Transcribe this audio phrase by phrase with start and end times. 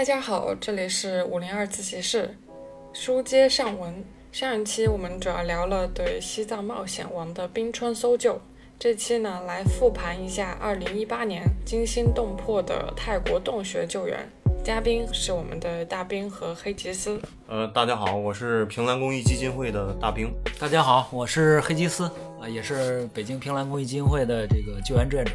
[0.00, 2.34] 大家好，这里是五零二自习室，
[2.90, 4.02] 书接上文。
[4.32, 8.40] 上一期我们主要聊了对西藏冒险王的冰川搜救，
[8.78, 14.26] 这期呢来复盘一下二零一八年惊心动魄的泰国洞穴救援。
[14.64, 17.20] 嘉宾是我们的大兵和黑吉斯。
[17.46, 20.32] 呃，大家好，我是平兰公益基金会的大兵。
[20.58, 22.10] 大家好，我是黑吉斯
[22.40, 25.32] 啊，也是北京平兰公益基金会的这个救援志愿者。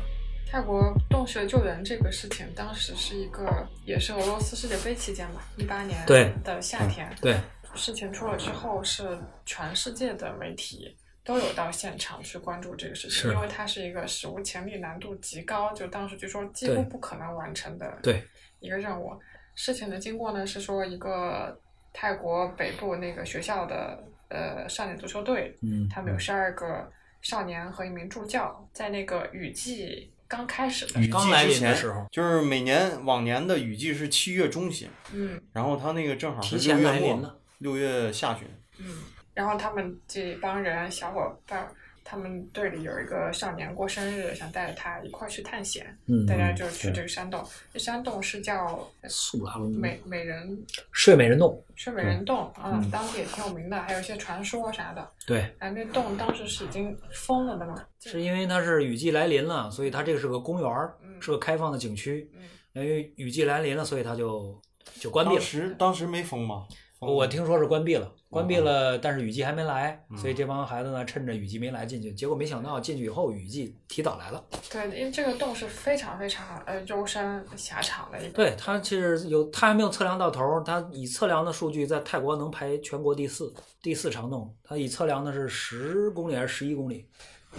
[0.56, 6.06] 泰国洞穴救援这个事情，当时是一个也是俄罗斯世界杯期间吧，一八年
[6.46, 7.14] 的夏天。
[7.22, 7.36] 对，
[7.76, 10.96] 事情出了之后，是全世界的媒体
[11.26, 18.24] 都有到现场去关注这个事情，因为它是一个史无前例、难度极高，就当时据说几乎不可能完成的对
[18.62, 19.12] 一个任务。
[19.56, 21.60] 事情的经过呢是说，一个
[21.92, 26.90] 泰国北部那个学校的呃少年足球队，嗯，他们有十二个
[27.22, 38.48] 少年和一名助教，在那个雨季刚开始的雨季之前的时候就是每年往年的雨季是七月中旬，嗯然后他那个正好是前六月末来临了，六月下旬。
[38.80, 41.68] 嗯，然后他们这帮人小伙伴，
[42.08, 47.44] 他们队里有一个少年过生日，想带着他一块儿去探险，嗯，大家就去这个山洞。
[47.74, 55.12] 这山洞是叫素拉美美人睡美人洞，睡美人洞啊，嗯当地也挺有名的，还有一些传说啥的。
[55.26, 57.84] 对，哎，那洞当时是已经封了的嘛？
[58.00, 60.72] 是因为它是雨季来临了，所以它这个是个公园
[61.20, 62.30] 是个开放的景区。
[62.36, 62.44] 嗯
[62.76, 64.62] 因为雨季来临了，所以它就
[65.00, 65.42] 就关闭了当。
[65.42, 66.68] 时当时没封吗？
[67.14, 74.44] 我听说是关闭了，关闭哦了，但是雨季还没来，嗯所以这帮孩子呢，趁着雨季没来进去，结果没想到进去以后雨季提早来了。
[74.72, 78.34] 对，因为这个洞是非常非常呃幽深狭长的一个。
[78.34, 87.08] 对，它其实有，它还没有测量到头儿，它以测量的数据在泰国能排全国第四，第四长洞，它以测量的是十公里还是十一公里？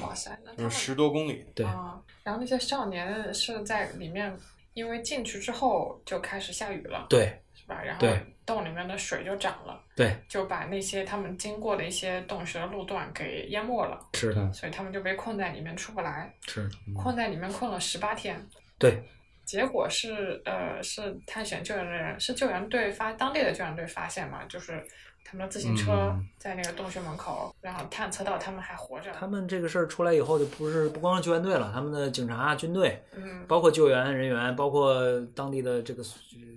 [0.02, 1.44] 哇塞，那十多公里。
[1.54, 4.36] 对啊，然后那些少年是在里面，
[4.74, 7.82] 因为进去之后就开始下雨了，对是吧？
[7.82, 18.40] 然后对洞里面的水就涨了，对，就把那些他们经过的一些洞穴的路段给淹没了，是的，所以他们就被困在里面出不来，是，困在里面困了十八天。
[18.78, 19.02] 对，
[19.44, 24.86] 结果是呃是探险救援的人，是救援队发当地的救援队发现嘛，就是
[25.28, 29.12] 他们的自行车嗯在那个洞穴门口，然后探测到他们还活着。
[29.12, 35.02] 他们这个事儿出来以后，就不是不光是救援队了，他们的警察、军队，嗯包括救援人员，包括
[35.34, 36.04] 当地的这个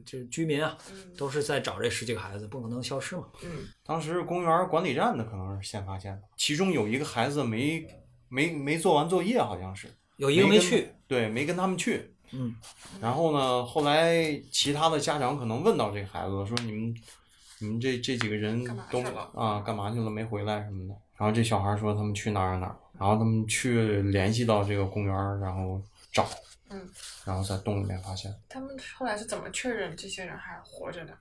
[0.06, 3.24] 这居民啊，嗯都是在找这十几个孩子，不可能消失嘛。
[3.44, 7.84] 嗯当时公园管理站的可能是先发现的，其中有一个孩子没
[8.28, 9.88] 没没做完作业，好像是
[10.18, 12.14] 有一个没去，对，没跟他们去。
[12.32, 12.56] 嗯，
[13.02, 16.96] 然后呢，后来其他的家长可能问到这个孩子，说你们
[17.60, 20.96] 你们这这几个人干嘛都去了啊干嘛去了没回来什么的。
[21.18, 25.82] 然后这小孩说他们去哪儿哪儿，然后他们去联系到这个公园儿，然后
[26.14, 26.26] 找，
[26.70, 26.90] 嗯，
[27.26, 28.34] 然后在洞里面发现。
[28.48, 31.14] 他们后来是怎么确认这些人还活着的？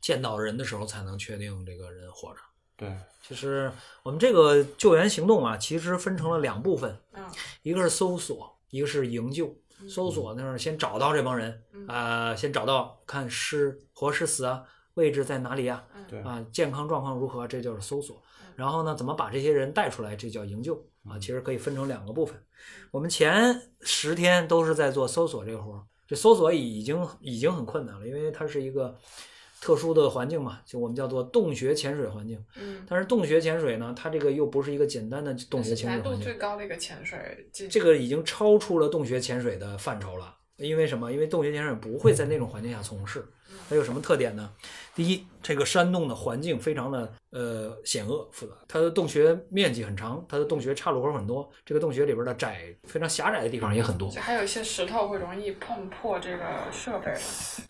[0.00, 2.40] 见到人的时候才能确定这个人活着。
[2.76, 2.96] 对，
[3.28, 3.70] 就是
[4.04, 7.24] 我们这个救援行动啊，其实分成了两部分，嗯
[7.62, 9.56] 一个是搜索，一个是营救。
[9.88, 14.62] 搜索那是先找到这帮人，嗯啊，先找到看是活是死啊，
[14.94, 18.52] 位置在哪里啊，嗯对啊，健康状况如何，这就是搜索嗯。
[18.56, 21.18] 然后呢，怎么把这些人带出来，这叫营救啊。
[21.18, 22.36] 其实可以分成两个部分。
[22.90, 28.96] 我们前十天都是在做搜索这个活儿，这搜索已已经已经很困难了，因为它是一个
[29.60, 32.44] 特殊的环境嘛，就我们叫做洞穴潜水环境。
[32.56, 40.36] 嗯，但是洞穴潜水呢，它这个又不是一个简单的洞穴潜水环境最，高的一个潜水这个已经超出了洞穴潜水的范畴了。
[40.66, 41.10] 因为什么？
[41.12, 43.24] 因为洞穴潜水不会在那种环境下从事。
[43.68, 44.50] 它有什么特点呢？
[44.94, 57.12] 第一，这个山洞的环境非常的呃险恶复杂，它的洞穴面积很长，它的洞穴岔路口很多，这个洞穴里边的窄非常狭窄的地方也很多，还有一些石头会容易碰破这个设备。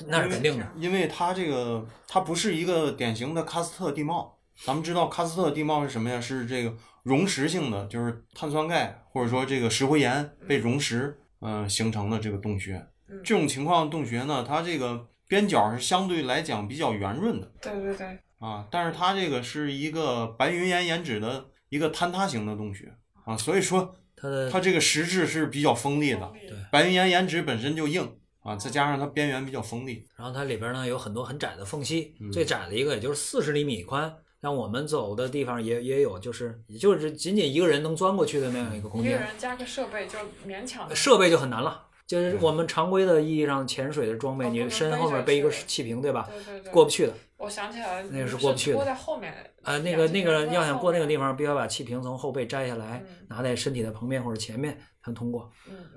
[0.07, 0.67] 那是肯定的。
[0.77, 4.39] 因为它这个它不是一个典型的喀斯特地貌。
[4.65, 6.21] 咱们知道喀斯特地貌是什么呀？
[6.21, 6.73] 是这个
[7.03, 12.75] 溶蚀性的，就是碳酸钙或者说这个石灰岩被溶蚀，嗯、形成的这个洞穴。
[13.09, 22.91] 嗯这种情况洞穴呢，它这个边角是相对来讲比较圆润的对对对，啊，但是它这个是一个白云岩岩质的一个坍塌型的洞穴
[23.27, 26.33] 啊，所以说它的它这个石质是比较锋利的。
[26.49, 34.11] 对白云岩岩质本身就硬啊，再加上它边缘比较锋利，然后它里边呢有很多很窄的缝隙，嗯最窄的一个也就是四十厘米宽，
[34.43, 41.87] 像我们走的地方也也有，就是也就是仅仅一个人能钻过去的那样一个空一个间，人加个设备就勉强设备就很难了。
[42.09, 46.29] 就是我们常规的意义上潜水的装备，你身后面背一个气瓶，对吧？
[46.29, 47.13] 对对对，过不去的。
[47.37, 49.33] 我想起来了，那个是过不去的拖在后面。
[49.65, 55.51] 呃，那个那个要想过那个地方，必须要把气瓶从后背摘下来，嗯拿在身体的旁边或者前面才能通过。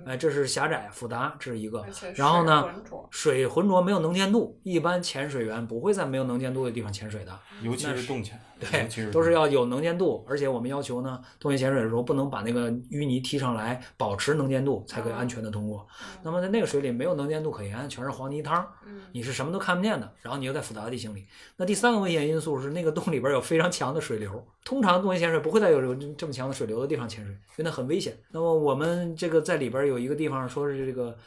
[0.06, 1.86] 哎，这是狭窄复杂，这是一个。
[2.16, 2.66] 然后呢
[3.10, 7.38] 水浑浊，没有能见度，一般潜水员不会在没有能见度的地方潜水的。
[7.62, 15.86] 尤其是洞潜，尤其对，是都是要有能见度，而且我们要求呢，洞穴潜水的时候不能把那个淤泥踢上来，保持能见度才可以安全的通过。
[16.24, 20.10] 那么在那个水里没有能见度可言，全是黄泥汤，嗯你是什么都看不见的。
[20.22, 21.26] 然后你又在复杂的地形里，
[21.58, 24.46] 那第三个危险因素是那个洞里边有非常强的水流。
[24.64, 28.18] 通常洞穴潜水不会在有这么强的水流的地方潜水，因为那很危险。
[28.32, 31.18] 那么我们这个在里边有一个地方说是这个。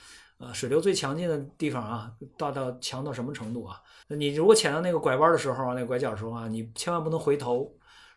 [0.40, 3.82] 呃，水流最强劲的地方啊，大到强到什么程度啊？
[4.06, 7.68] 你如果潜到那个拐弯的时候啊，那个拐角的时候啊，你千万不能回头。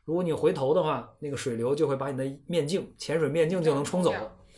[0.05, 4.11] 如果你回头的话，那个水流就会把你的面镜、潜水面镜就能冲走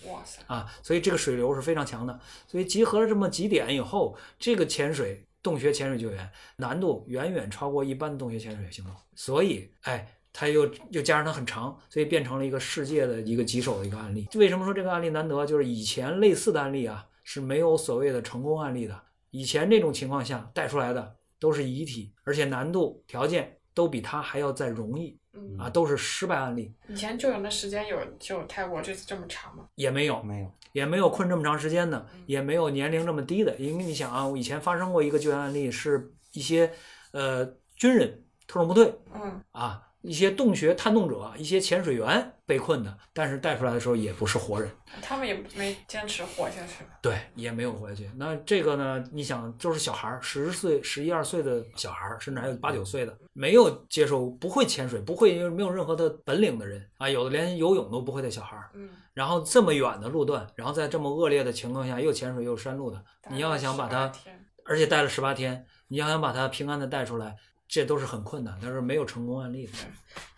[0.08, 0.70] 哇塞，啊。
[0.82, 2.20] 所以这个水流是非常强的。
[2.48, 8.96] 所以集合了这么几点以后，这个潜水洞穴潜水救援难度远远超过一般洞穴潜水行动。
[9.14, 10.08] 所以，哎。
[10.36, 14.28] 它又又加上它很长，所以变成了一个世界的一个棘手的一个案例。
[14.34, 15.46] 为什么说这个案例难得？
[15.46, 19.00] 就是以前类似的案例啊是没有所谓的成功案例的。
[19.30, 29.66] 以前这种情况下带出来的都是遗体，而且难度条件都比它还要再容易嗯啊，都是失败案例，以前救援的时间有就泰国这次这么长吗？
[29.76, 33.56] 也没有没有，也没有困这么长时间的，嗯也没有年龄这么低的。
[33.58, 36.72] 因为你想啊，我以前发生过一个救援案例，是一些
[37.12, 37.46] 呃
[37.76, 44.70] 军人、特种部队嗯啊，一些洞穴探洞者、一些潜水员被困的，但是带出来的时候也不是活人，
[45.02, 46.84] 他们也没坚持活下去。
[47.02, 48.10] 对，也没有活下去。
[48.18, 67.36] 那这个呢，你想，就是小孩儿，十岁、十一二岁的小孩儿，甚至还有八九岁的，没有接受、不会潜水、不会没有任何的本领的人啊，有的连游泳都不会的小孩儿，嗯，然后这么远的路段，然后在这么恶劣的情况下又潜水又山路的，你要想把他待了18天而且待了十八天，你要想把他平安的带出来，
[67.74, 69.74] 这都是很困难，但是没有成功案例的，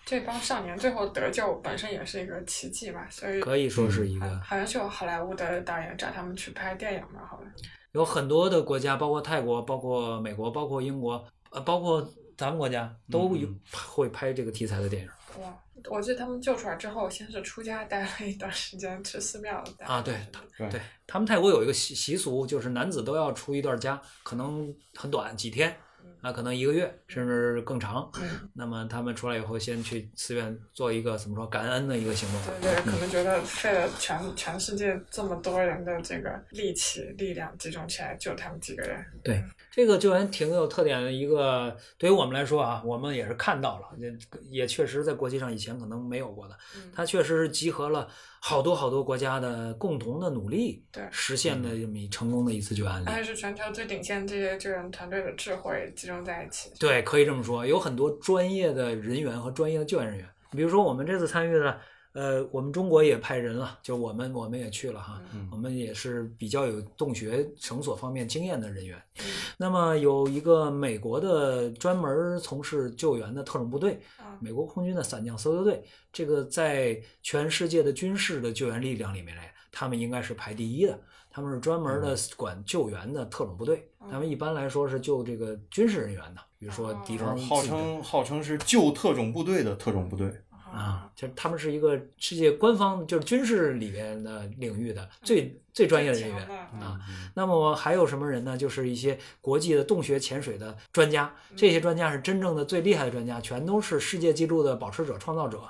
[0.06, 7.52] 这帮少年最后得救本身也是一个奇迹吧，所以可以说是一好个好像是有好莱坞的导演找他们去拍电影嘛，好像。
[7.92, 15.10] 有很多的国家，包括泰国、包括美国、包括英国，呃，包括咱们国家都有嗯会拍这个题材的电影
[15.44, 15.54] 哇，
[15.90, 20.02] 我记得他们救出来之后，先是出家待了一段时间，去寺庙待啊。
[20.02, 20.18] 对，
[20.58, 25.78] 对对他们泰国有一个习习俗，就是男子都要出一段家，可能很短，几天。
[26.26, 28.10] 啊，可能一个月甚至更长。
[28.20, 32.42] 嗯，那么他们出来以后，先去寺院做一个怎么说感恩的一个行动。
[32.60, 39.06] 对对，可能觉得费了全全世界这么多人的这个力气力量集中起来救他们几个人。
[39.24, 39.44] 对，
[39.76, 44.18] 这个救援挺有特点的一个，对于我们来说啊，我们也是看到了，也
[44.50, 48.08] 也确实在国际上以前可能没有过的，嗯，它确实是集合了
[48.40, 53.06] 好多好多国家的共同的努力，对实现的这么一成功的一次救援案例。
[53.10, 56.72] 而且是全球最顶尖这些救援团队的智慧集中在一起。
[56.80, 60.26] 对，可以这么说，有很多专业的人员和专业的救援人员。
[60.52, 61.78] 比如说我们这次参与的，
[62.16, 68.98] 呃，我们中国也派人了，就我们我们也去了哈，嗯我们也是比较有洞穴绳索方面经验的人员。
[69.20, 69.26] 嗯
[69.58, 80.98] 那么有一个美国的专门从事救援的特种部队，啊，美国空军的伞降搜救队，这个在全世界的军事的救援力量里面来，他们应该是排第一的。
[81.30, 90.34] 他们是专门的管救援的特种部队，他们一般来说是救这个军事人员的，比如说敌方号称号称是救特种部队的特种部队，
[90.76, 96.48] 啊，就是他们是一个世界官方就是军事里面的领域的最最专业的人员
[96.82, 97.00] 啊。
[97.34, 98.58] 那么还有什么人呢？
[98.58, 105.62] 就是一些国际的洞穴潜水的专家，这些专家是真正的最厉害的专家，全都是世界纪录的保持者、创造者。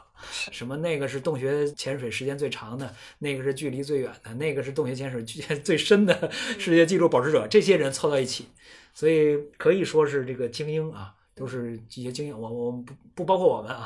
[0.52, 8.48] 什么那个是洞穴潜水时间最长的，那个是距离最远的，那个是洞穴潜水距最深的世界纪录保持者，这些人凑到一起，
[8.94, 12.40] 所以可以说是这个精英啊，都是一些经验。
[12.40, 13.86] 我我们不不包括我们啊。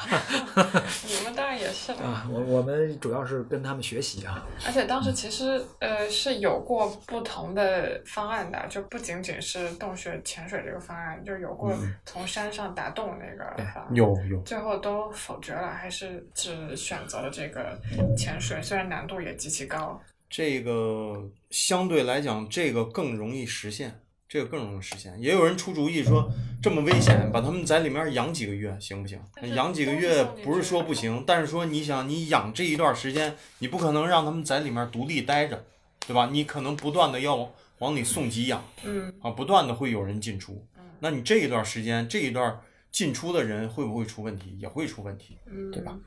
[1.07, 1.99] 你们当然也是的。
[2.03, 4.45] 啊，我我们主要是跟他们学习啊。
[4.65, 11.73] 而且当时其实呃是有过不同的方案的，就不仅仅是洞穴潜水这个方案，就有过
[12.05, 13.95] 从山上打洞那个方案。
[13.95, 17.79] 有有，最后都否决了，还是只选择了这个
[18.15, 19.99] 潜水，虽然难度也极其高。
[20.29, 25.19] 这个相对来讲，这个更容易实现，这个更容易实现。
[25.19, 26.31] 也有人出主意说，
[26.61, 29.19] 这么危险，把他们在里面养几个月行不行？
[29.55, 35.65] 养几个月不是说不行，但是说你想，你养这一段时间，你不可能让他们在里面独立待着，
[36.05, 36.29] 对吧？
[36.31, 40.83] 你可能不断的要往里送给养嗯啊，不断的会有人进出嗯。
[40.99, 44.55] 那你这一段时间，这一段进出的人会不会出问题？
[44.59, 45.39] 也会出问题。
[45.47, 45.97] 嗯，对吧？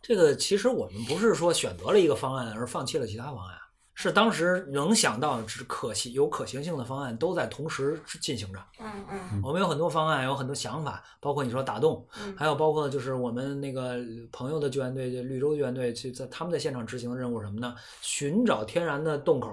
[0.00, 3.58] 这个其实我们不是说选择了一个方案而放弃了其他方案，
[3.94, 8.58] 是当时能想到只可行有可行性的方案都在同时进行着。
[8.80, 13.96] 嗯嗯我们有很多方案，有很多想法，包括你说打洞，嗯还有包括就是我们那个
[14.32, 17.74] 朋友的救援队，就绿洲救援队，去在他们在现场执行的任务是什么呢？
[18.00, 19.48] 寻找天然的洞口，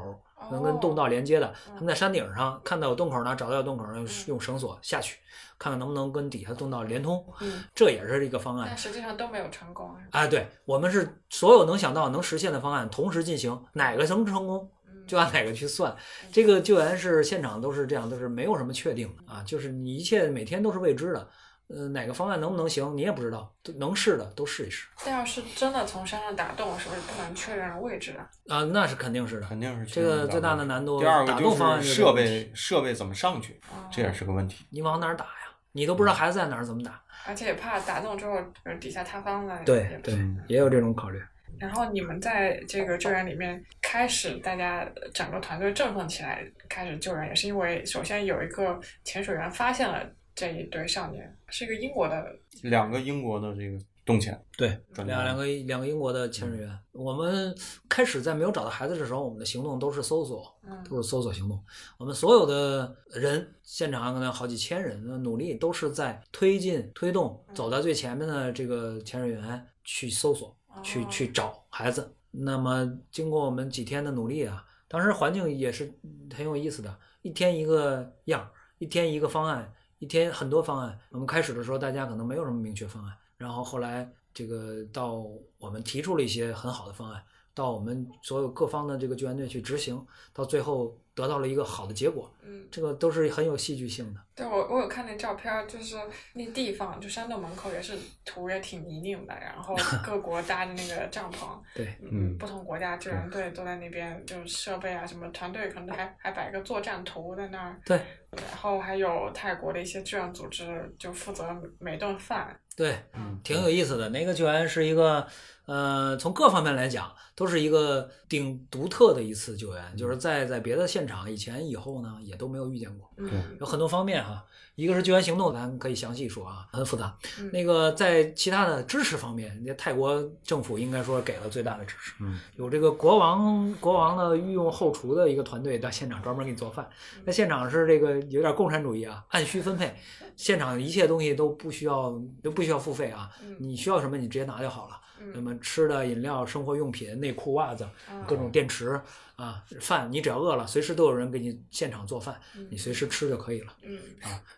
[0.50, 1.53] 能跟洞道连接的。
[1.67, 5.19] 他们在山顶上看到有洞口呢，找到有洞口，用用绳索下去，
[5.62, 7.24] 看看能不能跟底下通道连通。
[7.39, 8.75] 嗯，这也是一个方案但。
[8.75, 9.96] 实际上都没有成功。
[10.10, 15.96] 啊，对，我们是所有能想到能实现的方案同时进行，哪个能成功嗯就按哪个去算。
[16.32, 21.27] 这个救援是现场都是这样，都是没有什么确定的啊，就是你一切每天都是未知的。
[21.74, 28.27] 呃，哪个方案能不能行，你也不知道，能试的都试一试但要是真的从山上打洞，是不是不能确认位置啊？
[28.50, 29.48] 啊，那是肯定是的。
[29.48, 34.65] 肯定是这个最大的难度，第二个打洞方案就就是设，备设备怎么上去，哦这也是个问题。
[34.70, 35.32] 你往哪儿打呀？
[35.74, 37.01] 你都不知道孩子在哪儿，怎么打？
[37.25, 39.62] 而且也怕打中之后，就是底下塌方了。
[39.66, 40.13] 对对，
[40.48, 41.22] 也有这种考虑。
[41.60, 57.55] 然后你们在这个救援里面开始，大家整个团队振奋起来，开始救援，也是因为首先有一个潜水员发现了这一对少年，是一个英国的，两个英国的这个洞潜对，两两个两个英国的潜水员，我们
[57.88, 61.63] 开始在没有找到孩子的时候，我们的行动都是搜索，嗯都是搜索行动。
[61.98, 72.13] 我们所有的人，现场可能好几千人的努力，都是在推进、推动走在最前面的这个潜水员去搜索、去哦去找孩子。
[72.31, 75.93] 那么经过我们几天的努力啊，当时环境也是
[76.36, 80.98] 很有意思的，一天一个样儿，一天一个方案，一天很多方案。
[81.12, 85.25] 我们开始的时候，大家可能没有什么明确方案，然后后来这个到
[85.57, 87.24] 我们提出了一些很好的方案，
[87.55, 92.31] 到我们所有各方的这个救援队去执行，到最后得到了一个好的结果。
[92.43, 94.19] 嗯，这个都是很有戏剧性的。
[94.33, 95.95] 对我我有看那照片儿，就是
[96.33, 107.98] 那地方，就山洞门口也是土也挺泥泞的，然后 各国搭的那个帐篷，对，嗯不同国家救援队都在那边，就是设备啊什么，团队可能还还摆个作战图在那儿，对，
[108.31, 111.45] 然后还有泰国的一些志愿组织就负责
[111.77, 114.10] 每顿饭，对，嗯，挺有意思的。
[114.10, 115.28] 那个救援是一个，
[115.68, 123.08] 呃，从各方面来讲，都是一个挺独特的一次救援，就是在在别的现场以前以后呢，也都没有遇见过。
[123.18, 124.44] 嗯有很多方面哈，
[124.82, 127.16] 一个是救援行动，咱可以详细说啊，很复杂。
[127.40, 132.14] 嗯那个在其他的支持方面，那泰国政府应该说给了最大的支持。
[132.20, 136.90] 嗯，有这个国王国王的御用后厨的一个团队到现场专门给你做饭。
[137.24, 139.94] 那现场是这个有点共产主义啊，按需分配，
[140.36, 144.98] 现场一切东西都不需要都不需要付费啊，嗯你需要什么你直接拿就好了。
[145.34, 149.00] 那嗯么吃的、饮料、生活用品、内裤、袜子、啊各种电池
[149.36, 153.74] 啊，饭你只要饿了，随时都有人给你现场做饭，你随时吃就可以了。
[153.84, 154.00] 嗯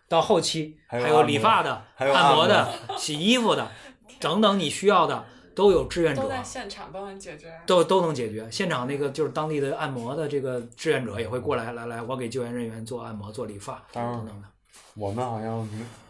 [0.08, 3.70] 到后期还有理发的、还有按摩的、洗衣服的
[4.20, 8.48] 等等，你需要的都有志愿者都，在现场都能解决，都都能解决。
[8.50, 14.48] 现场那个就是当地的按摩的这个志愿者也会过来，来来，我给救援人员做按摩、做理发当然等等的。
[14.94, 15.68] 我们好像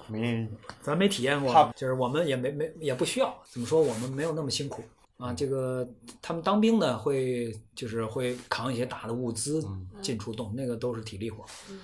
[0.08, 0.48] 没没
[0.82, 3.34] 咱没体验过，就是我们也没没也不需要。
[3.50, 3.80] 怎么说？
[3.80, 4.82] 我们没有那么辛苦
[5.16, 5.32] 啊。
[5.32, 5.88] 这个
[6.20, 11.44] 他们当兵的会就是会扛一些大的物资嗯进出洞，那个都是体力活。
[11.70, 11.78] 嗯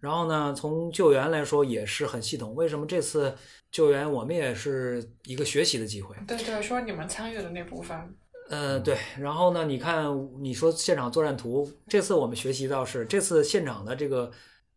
[0.00, 2.54] 然后呢，从救援来说也是很系统。
[2.54, 3.34] 为什么这次
[3.70, 6.14] 救援我们也是一个学习的机会？
[6.28, 8.14] 对对，说你们参与的那部分，
[8.50, 8.98] 呃，对。
[9.18, 10.04] 然后呢，你看
[10.42, 14.30] 你说现场作战图，这次我们学习到是这次现场的这个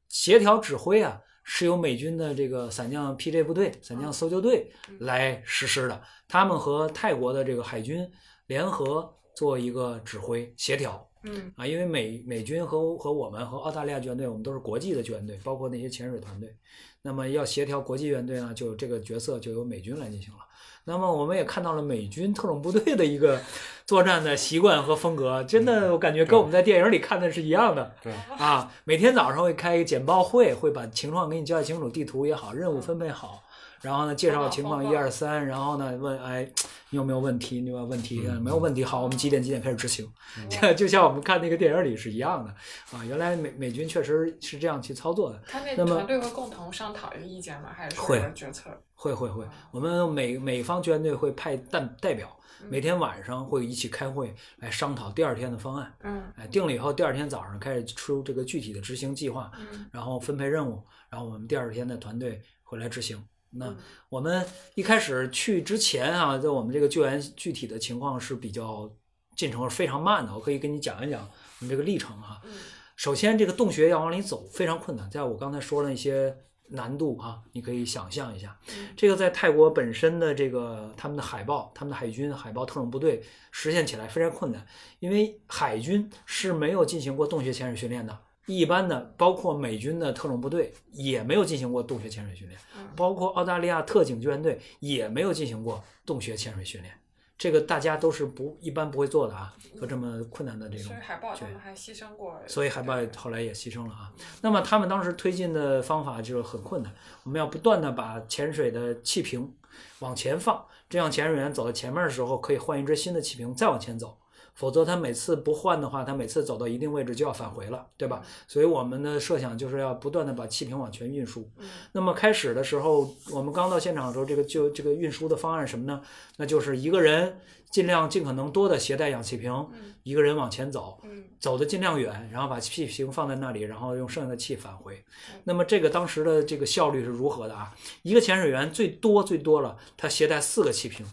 [0.08, 6.04] 协调指挥啊，是由美军的这个伞降 PJ 部队、伞降搜救队来实施的。
[6.28, 8.06] 他们和泰国的这个海军
[8.48, 11.10] 联合做一个指挥协调。
[11.24, 16.54] 嗯啊，因为美美军和和我们和澳大利亚救援队，我们都是国际的救援队，包括那些潜水团队。
[17.02, 20.40] 那么要协调国际救援队呢，就这个角色就由美军来进行了。
[20.88, 23.38] 那么我们也看到了美军特种部队的一个
[23.86, 27.94] 作战的习惯和风格，真的我感觉跟我们在电影里看的是一样的。
[28.02, 33.44] 对啊，每天早上会开一个简报会，会把情况给你交代清楚，地图也好，任务分配好，
[33.82, 36.50] 然后呢介绍情况一二三，然后呢问哎
[36.90, 37.62] 你有没有问题？
[37.62, 38.26] 你有没有问题？
[38.28, 40.10] 嗯没有问题，好，我们几点几点开始执行。
[40.50, 42.52] 这 就像我们看那个电影里是一样的
[42.92, 45.42] 啊，原来美美军确实是这样去操作的。
[45.48, 47.70] 他那团队会共同商讨一个意见吗？
[47.74, 48.70] 还是说会决策？
[48.96, 52.36] 会会会，我们美美方救援队会派代代表，
[52.68, 55.94] 每天晚上会一起开会来商讨第二天的方案。
[56.04, 63.24] 嗯哎，定了以后，第二天早上开始出这个具体的执行计划，嗯然后分配任务，然后我们第二天的团队会来执行。
[63.52, 63.78] 那嗯
[64.10, 68.92] 我们一开始去之前啊，在我们这个救援具体的情况是比较
[69.36, 72.42] 进程是非常慢的，我可以跟你讲一讲我们这个历程啊。
[72.46, 72.52] 嗯
[72.96, 76.36] 首先，这个洞穴要往里走非常困难，在我刚才说了一些
[76.70, 78.58] 难度啊，你可以想象一下。
[78.70, 84.66] 嗯这个在泰国本身的这个他们的海豹、他们的海军、海豹特种部队实现起来非常困难，
[84.98, 88.18] 因为海军是没有进行过洞穴潜水训练的。
[88.48, 96.94] 一般的，包括美军的特种部队也没有进行过洞穴潜水训练，嗯包括澳大利亚特警救援队也没有进行过洞穴潜水训练。
[97.38, 104.12] 这个大家都是不一般不会做的啊，做这么困难的这种所以海豹他们还牺牲过，所以海豹后来也牺牲了啊。
[104.42, 106.92] 那么他们当时推进的方法就是很困难，
[107.26, 109.54] 我们要不断的把潜水的气瓶
[110.00, 114.18] 往前放，这样潜水员走到前面的时候可以换一只新的气瓶再往前走。
[114.58, 118.24] 否则他每次不换的话，他每次走到一定位置就要返回了，对吧？
[118.48, 121.48] 所以我们的设想就是要不断的把气瓶往前运输。
[121.60, 126.02] 嗯那么开始的时候，我们刚到现场的时候，这个就这个运输的方案是什么呢？
[126.38, 134.96] 那就是一个人尽量尽可能多的携带氧气瓶，嗯一个人往前走，嗯走的尽量远，然后把气瓶放在那里，然后用剩下的气返回
[135.32, 135.40] 嗯。
[135.44, 137.76] 那么这个当时的这个效率是如何的啊？
[138.02, 141.06] 一个潜水员最多最多了，他携带四个气瓶，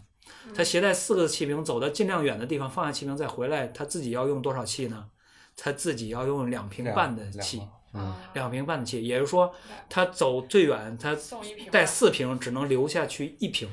[0.55, 5.09] 他携带四个气瓶走到尽量远的地方，放下气瓶再回来，他自己要用多少气呢？
[5.57, 7.61] 他自己要用两瓶半的气，
[7.93, 9.53] 嗯，啊两瓶半的气，也就是说，
[9.89, 11.15] 他走最远，他
[11.71, 13.69] 带四瓶，只能留下去一瓶，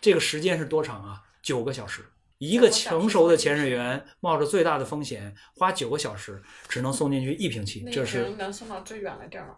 [0.00, 1.22] 这个时间是多长啊？
[1.42, 2.04] 九个小时。
[2.38, 9.56] 一个成熟的潜水员冒着最大的风险，花九个小时，只能送进去一瓶气，这是瓶能送到最远的地儿吗？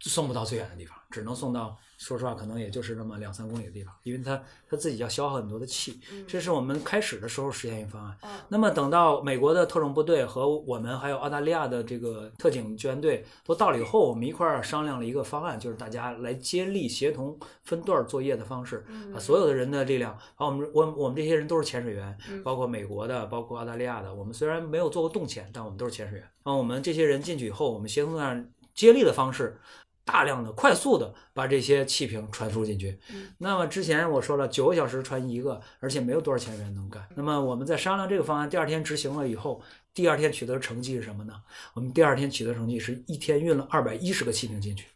[0.00, 6.00] 送不到最远的地方，只能送到，说实话，可能也就是那么两三公里的地方，因为他他自己要消耗很多的气。
[6.12, 8.16] 嗯这是我们开始的时候实现一个方案。
[8.20, 24.12] 啊那么等到美国的特种部队和我们还有澳大利亚的这个特警救援队都到了以后，我们一块儿商量了一个方案，就是大家来接力协同分段儿作业的方式，嗯把所有的人的力量，把我们我我们这些人都是潜水员，嗯包括美国的，包括澳大利亚的。
[24.12, 26.28] 我们虽然没有做过洞潜，但我们都是潜水员。
[26.44, 28.44] 那我们这些人进去以后，我们协同这样
[28.74, 29.58] 接力的方式。
[30.04, 32.98] 大量的、快速的把这些气瓶传输进去。
[33.12, 37.06] 嗯那么之前我说了，九个小时传一个，而且没有多少钱人能干。
[37.14, 39.62] 那么我们在商量这个方案，第二天执行了以后，
[39.94, 41.34] 第二天取得的成绩是什么呢？
[41.74, 44.86] 我们第二天取得成绩是一天运了二百一十个气瓶进去，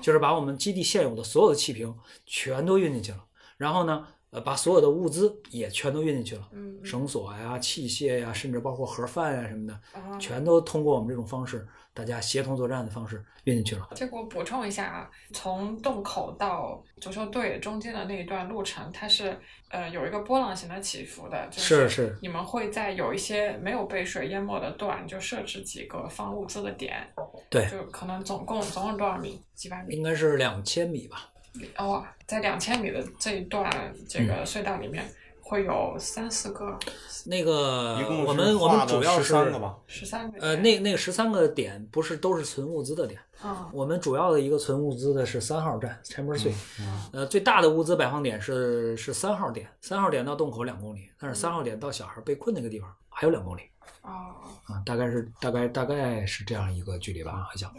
[0.00, 1.94] 就是把我们基地现有的所有的气瓶
[2.24, 3.24] 全都运进去了。
[3.56, 6.48] 然后呢，呃，把所有的物资也全都运进去了，
[6.82, 13.88] 绳索呀、器械呀，甚至包括盒饭呀什么的，啊全都通过我们这种方式，大家协同作战的方式运进去了。
[13.94, 19.34] 这个我补充一下啊，从洞口到足球队中间的那一段路程，它是
[19.70, 27.08] 呃有一个波浪形的起伏的，就是是你们会在有一些没有被水淹没的段，就设置几个放物资的点，
[27.48, 29.40] 对就可能总共总共多少米？
[29.54, 29.96] 几百米？
[29.96, 31.30] 应该是两千米吧。
[31.78, 33.70] 哦，在两千米的这一段
[34.06, 35.02] 这嗯个隧道里面，
[35.48, 36.76] 会有三四个、
[37.24, 37.94] 那个
[38.26, 40.40] 我们我们主要十是三个吧，十三个。
[40.40, 53.62] 呃，那那个十三个点不是都是存物资的点，啊我们主要的一个存物资的是三号站 Chamber Three，、嗯呃，最大的物资摆放点是是三号点，三号点到洞口两公里，但是三号点到小孩被困那个地方还有两公里
[54.02, 54.34] 啊
[54.66, 57.72] 啊，大概是大概大概是这样一个距离吧，好像。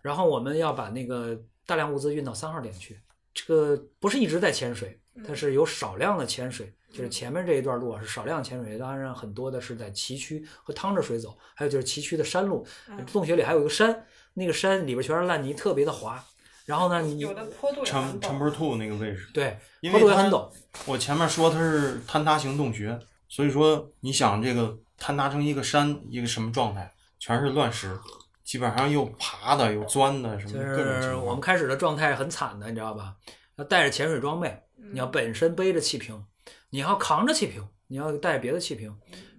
[0.00, 2.98] 然后我们要把那个大量物资运到三号点去，
[3.32, 16.22] 这个不是一直在潜水，它是有少量的潜水，就是前面这一段路啊是少量潜水，当然很多的是在崎岖和趟着水走，还有就是崎岖的山路，嗯洞穴里还有一个山，那个山里边全是烂泥，特别的滑。
[16.64, 20.48] 然后呢，你有的坡度也成很陡 Chamber Two 那个位置，对，因为它坡度也很陡，
[20.86, 22.96] 我前面说它是坍塌型洞穴，
[23.28, 26.92] 所以说你想这个坍塌成一个山，一个什么状态？
[27.18, 27.96] 全是乱石，
[28.44, 31.24] 基本上又爬的，又钻的，什么就是各种情况。
[31.24, 33.14] 我们开始的状态很惨的，你知道吧？
[33.56, 34.56] 要带着潜水装备，
[34.92, 36.24] 你要本身背着气瓶，
[36.72, 38.90] 你要扛着气瓶，你要带别的气瓶，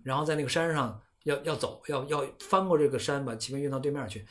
[0.04, 4.24] 然后在那个山上要要走，要要翻过这个山，把气瓶运到对面去。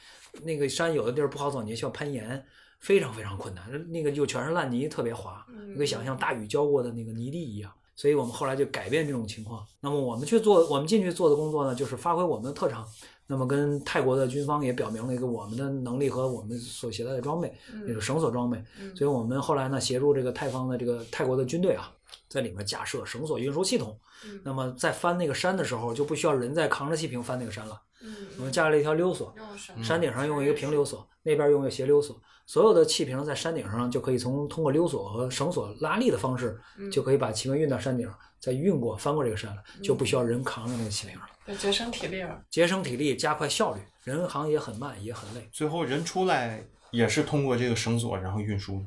[0.45, 2.41] 那个山有的地儿不好走，你需要攀岩，
[2.79, 3.91] 非常非常困难。
[3.91, 7.73] 那个就全是烂泥，特别滑，你可以想象大雨浇过的那个泥地一样。
[7.97, 9.67] 所以我们后来就改变这种情况。
[9.81, 12.87] 那么我们去做，我们进去做的工作呢，就是发挥我们的特长。
[13.27, 17.53] 那么跟泰国的军方也表明了一个我们的能力和我们所携带的装备，
[17.87, 18.62] 那个绳索装备。
[18.79, 21.91] 嗯所以我们后来呢，协助这个泰方的这个泰国的军队啊，
[22.29, 23.98] 在里面架设绳索运输系统。
[24.25, 27.81] 嗯那么在翻那个山的时候，就不需要人再扛着气瓶翻那个山了。
[28.05, 29.35] 嗯我们架了一条溜索，
[29.83, 42.42] 山顶上用一个平溜索，那边用一个斜溜索，所有的气瓶在山顶上就可以从通过溜索和绳索拉力的方式，嗯就可以把气瓶运到山顶，再运过翻过这个山了，就不需要人扛着那个气瓶了，节省体力了。
[42.51, 45.48] 节省体力，加快效率，人行也很慢，也很累。
[45.53, 48.85] 最后人出来也是通过这个绳索然后运输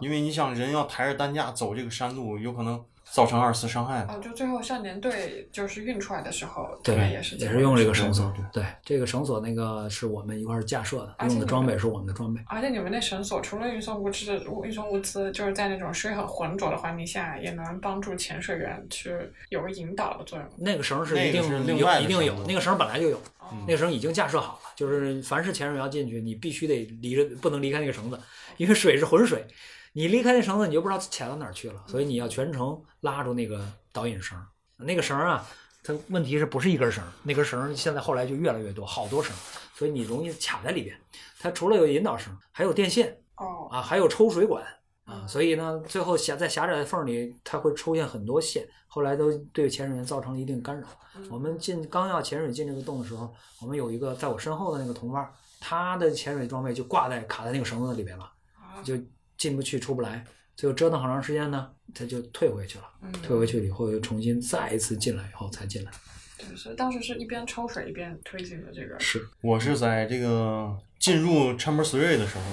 [0.00, 4.12] 因为你想人要抬着担架走这个山路，有可能造成二次伤害的。
[4.12, 8.62] 哦，就最后少年队就是运出来的时候，对，也是也是用这个绳索对。
[8.62, 12.40] 对，这个绳索那个是我们一块儿架设的，用的装备是我们的装备。
[12.46, 19.14] 而且你们那绳索除了运送物资、运送物资，就是在那种水很浑浊的环境下，也能帮助潜水员去
[19.50, 20.48] 有个引导的作用。
[20.56, 28.18] 那个绳是一定是另有外一定有那个绳本来就有，哦那个绳已经架设好了，就是凡是潜水员要进去，你必须得离着，不能离开那个绳子，
[28.56, 29.44] 因为水是浑水，
[29.92, 34.38] 你离开那绳子，你就不知道卡到哪儿去了，所以你要全程拉住那个导引绳。
[34.78, 35.46] 那个绳啊，
[35.84, 37.04] 它问题是不是一根绳？
[37.22, 39.34] 那根绳现在后来就越来越多，好多绳，
[39.74, 40.98] 所以你容易卡在里边。
[41.38, 44.64] 它除了有引导绳，还有电线哦，啊，还有抽水管
[45.04, 50.88] 啊，所以呢，最后狭在狭窄的缝里，它会出现很多线，后来都对潜水员造成了一定干扰。
[51.28, 58.24] 我们进刚要潜水进这个洞的时候，我们有一个在我身后的那个同伴，他的潜水装备就挂在卡在那个绳子里边了，
[58.54, 58.94] 啊就
[59.42, 60.24] 进不去出不来，
[60.54, 62.84] 最后折腾好长时间呢，他就退回去了。
[63.02, 65.90] 嗯，退回去了以后，又重新再一次进来以后才进来。
[66.38, 69.00] 就是当时是一边抽水一边推进的这个。
[69.00, 72.44] 是，我是在这个进入 Chamber Three 的时候，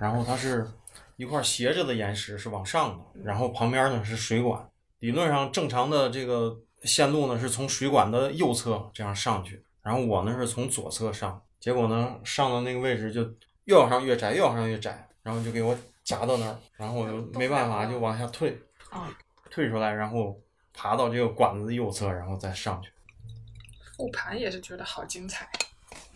[0.00, 0.68] 然后它是
[1.14, 4.68] 一块斜着的岩石是往上的，然后旁边呢是水管。
[4.98, 13.22] 理论上正常的这个线路呢是从水管的右侧这样上去，然后我呢是从左侧上，结果呢上到那个位置就
[13.66, 18.56] 越往上越窄，越往上越窄，然后就给我夹到那儿，然后我就没办法就往下退，
[18.90, 19.10] 啊，
[19.50, 20.38] 退出来，然后
[20.74, 22.92] 爬到这个管子的右侧，然后再上去。
[23.96, 25.48] 复盘也是觉得好精彩。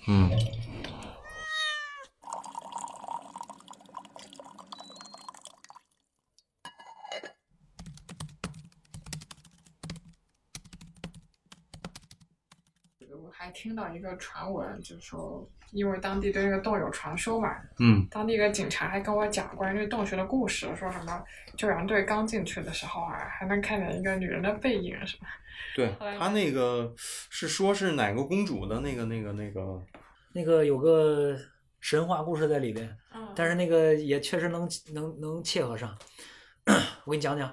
[0.06, 0.30] 嗯。
[13.20, 21.20] 我还听到一个传闻，就是说，因为当地对那个洞有传说嘛，嗯当地一个警察还跟我讲关于这个洞穴的故事，说什么
[21.56, 25.26] 救援队刚进去的时候啊，还能看见一个女人的背影什么。
[25.74, 29.82] 对他那个是说是哪个公主的那个那个那个，
[30.32, 31.36] 那个有个
[31.80, 35.98] 神话故事在里边，嗯，但是那个也确实能能能切合上。
[37.04, 37.52] 我给你讲讲，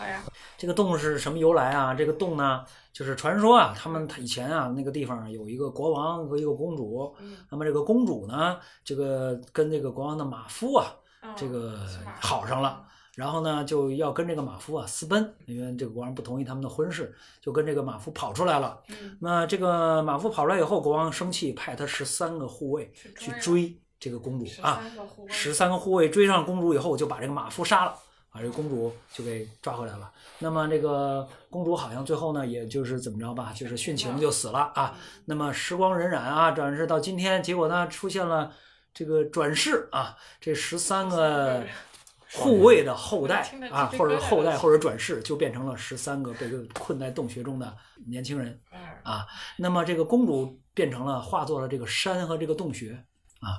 [0.00, 0.24] 好呀，
[0.56, 1.92] 这个洞是什么由来啊？
[1.92, 11.78] 这个洞呢，就是传说啊，他们以前啊那个地方有一个国王和一个公主，嗯，那么这个公主呢，这个跟这个国王的马夫啊，嗯这个
[12.18, 12.82] 好上了。
[13.14, 18.80] 然后呢，就要跟这个马夫啊私奔，因为这个国王不同意他们的婚事，就跟这个马夫跑出来了。
[18.88, 24.82] 嗯，那这个马夫跑出来以后，国王生气，派他十三个护卫去去追追这个公主十啊。
[25.28, 27.94] 十三个护卫追上公主以后，就把这个马夫杀了，
[28.32, 30.10] 把这个公主就给抓回来了。
[30.38, 34.96] 那么这个公主好像最后呢，也就是怎么着吧，就是殉情就死了啊。
[35.24, 38.52] 那么时光荏苒啊，转世到今天，结果呢出现了
[38.94, 41.64] 这个转世啊，这十三个
[42.32, 49.26] 护卫的后代啊，或者皮疙瘩了后代或者转世，就变成了十三个被困在洞穴中的年轻人嗯，啊。
[49.58, 53.04] 那么这个公主变成了化作了这个山和这个洞穴。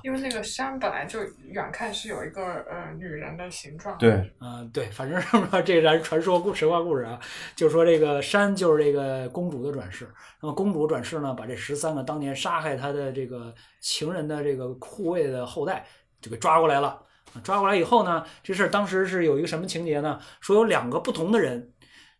[0.04, 7.18] 因为那个山本来就远看是有一个呃女人的形状，，对，嗯、对，反正是吧，这咱传说故神话故事啊，
[7.56, 10.08] 就说这个山就是这个公主的转世。
[10.40, 15.84] 那么公主转世呢，把这十三个当年杀害她的这个情人的这个护卫的后代
[16.20, 16.88] 就给抓过来了。
[17.34, 20.20] 啊抓过来以后呢，这事儿当时是有一个什么情节呢？
[20.40, 21.72] 说有两个不同的人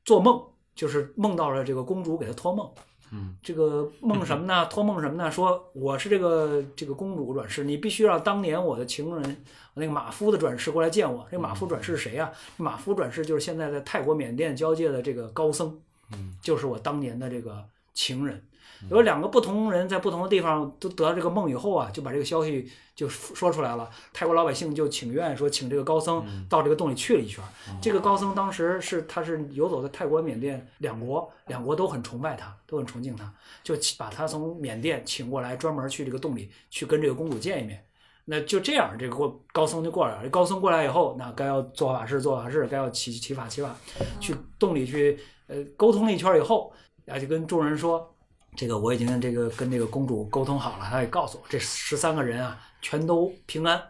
[0.04, 0.42] 做梦，
[0.74, 2.72] 就是梦到了这个公主给他托梦。
[3.12, 4.66] 嗯，这个梦什么呢？
[4.72, 5.30] 托梦什么呢？
[5.30, 9.44] 说我是这个这个公主转世，你必须让当年我的情人
[9.74, 11.26] 那个马夫的转世过来见我。
[11.30, 15.78] 这个马夫转世是谁呀、这马夫转世就是现在在泰国缅甸交界的这个高僧，
[16.12, 18.42] 嗯，就是我当年的这个情人。
[18.90, 23.88] 有两个不同人在不同的地方都得到这个梦以后啊，就把这个消息就说出来了。
[24.12, 27.42] 泰国老百姓就请愿说，请这个高僧到这个洞里去了一圈。
[27.80, 37.84] 这个高僧当时是他是游走在泰国、缅甸两国，两国都很崇拜他，都很崇敬他，就把他从缅甸请过来，专门去这个洞里去跟这个公主见一面。
[38.24, 40.28] 那就这样，这个过高僧就过来了。
[40.28, 43.74] 高僧过来以后，那该要做法事做法事，该要祈祈法祈法，
[44.20, 45.18] 去洞里去
[45.48, 46.72] 呃沟通了一圈以后，
[47.08, 48.11] 啊就跟众人说，
[48.56, 53.82] 这个我已经这个跟这个公主沟通好了，她也告诉我，这十三个人啊全都平安。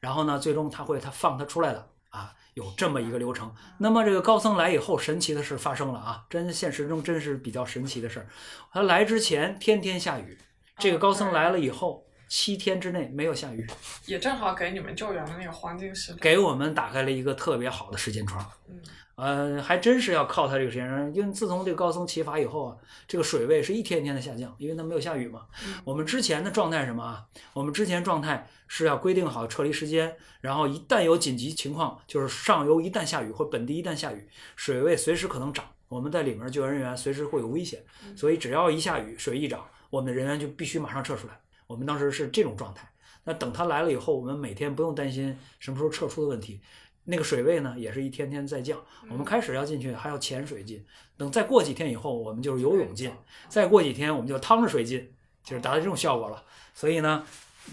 [0.00, 3.54] 然后呢，最终他会他放他出来的啊，有这么一个流程。
[3.78, 8.26] 那么这个高僧来以后，神奇的事发生了啊，真现实中真是比较神奇的事儿。
[8.72, 10.36] 他来之前天天下雨，
[10.78, 13.64] 这个高僧来了以后，七天之内没有下雨，
[14.06, 16.18] 也正好给你们救援的那个黄金时段。
[16.20, 18.44] 给我们打开了一个特别好的时间窗。
[18.68, 18.80] 嗯
[19.14, 25.46] 呃，还真是要靠它这个时间窗，因为自从这个高僧启法以后啊，这个水位是一天一天的下降，因为它没有下雨嘛。
[25.66, 27.24] 嗯我们之前的状态是什么啊？
[27.52, 37.84] 我们之前状态是要规定好撤离时间，然后一旦有紧急情况，就是上游一旦下雨或本地一旦下雨，水位随时可能涨，我们在里面救援人员随时会有危险，
[38.16, 41.38] 所以只要一下雨，水一涨，我们的人员就必须马上撤出来。
[41.66, 42.88] 我们当时是这种状态。
[43.24, 46.60] 那等它来了以后，我们每天不用担心什么时候撤出的问题。
[47.04, 48.78] 那个水位呢，也是一天天在降。
[49.08, 50.84] 我们开始要进去，还要潜水进。
[51.16, 53.12] 等再过几天以后，我们就是游泳进。
[53.48, 55.12] 再过几天，我们就趟着水进，
[55.44, 56.42] 就是达到这种效果了。
[56.74, 57.24] 所以呢，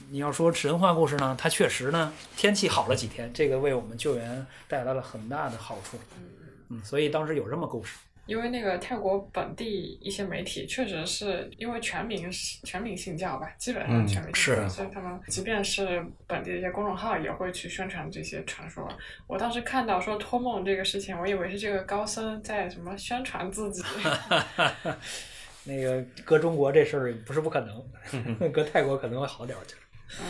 [0.09, 5.97] 你要说神话故事呢，它确实呢，天气好了几天，这个为我们救援带来了很大的好处。
[6.69, 7.97] 嗯，所以当时有这么故事。
[8.29, 18.87] 因为那个泰国本地一些媒体确实是因为全民是全民信教吧，基本上嗯全民信教，是所以他们即便是本地的一些公众号也会去宣传这些传说。
[19.25, 23.81] 我当时看到说托梦这个事情，我以为是这个高僧在什么宣传自己。
[25.65, 29.61] 那个搁中国这事儿不是不可能，搁泰国可能会好点儿。
[30.21, 30.25] 嗯，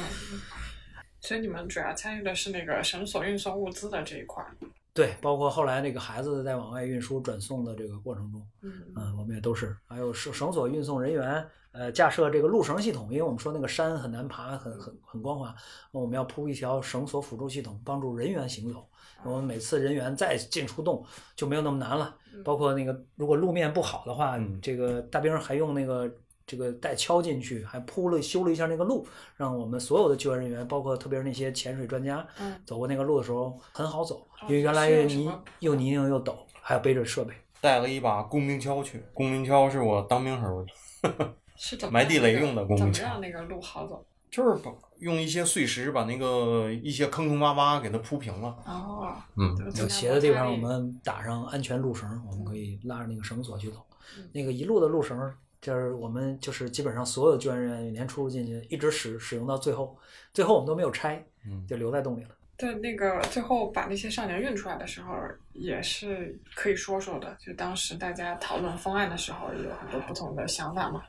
[1.20, 4.52] 所以你们主要参与的是那个绳索运送物资的这一块儿。
[4.94, 15.56] 对，包括后来那个孩子在往外运输转送的这个过程中，嗯嗯，我们也都是，还有绳绳索运送人员，呃，架设这个路绳系统，因为我们说那个山很难爬，很很很光滑，
[15.92, 18.86] 我们要铺一条绳索辅助系统，帮助人员行走。
[19.24, 22.16] 我们每次人员再进出洞就没有那么难了。
[22.44, 26.10] 包括那个如果路面不好的话，嗯这个大兵还用那个
[26.50, 29.08] 这个带锹进去，还铺了修了一下那个路，
[29.38, 37.36] 让我们所有的救援人员，包括特别是那些潜水专家，嗯，走过那个路的时候很好走，哦因为原来又泥又泥泞又陡，还要背着设备。
[37.62, 40.66] 带了一把工兵锹去，工兵锹是我当兵时候
[41.04, 44.04] 的， 是怎么埋地雷用的工怎么具让那个路好走？
[44.32, 48.56] 就是把用一些碎石把那个一些坑坑洼洼给它铺平了。
[48.66, 53.86] 哦，嗯，有斜的地方，我们打上安全路绳，我们可以拉着那个绳索去走。
[54.32, 55.18] 那个一路的路绳，
[55.62, 59.98] 就是我们就是基本上所有的救援人员每年出入进去，一直使使用到最后，
[60.34, 62.30] 最后我们都没有拆，嗯就留在洞里了。
[62.56, 65.16] 对，那个最后把那些少年运出来的时候，
[65.54, 67.36] 也是可以说说的。
[67.40, 71.02] 就当时大家讨论方案的时候，也有很多不同的想法嘛。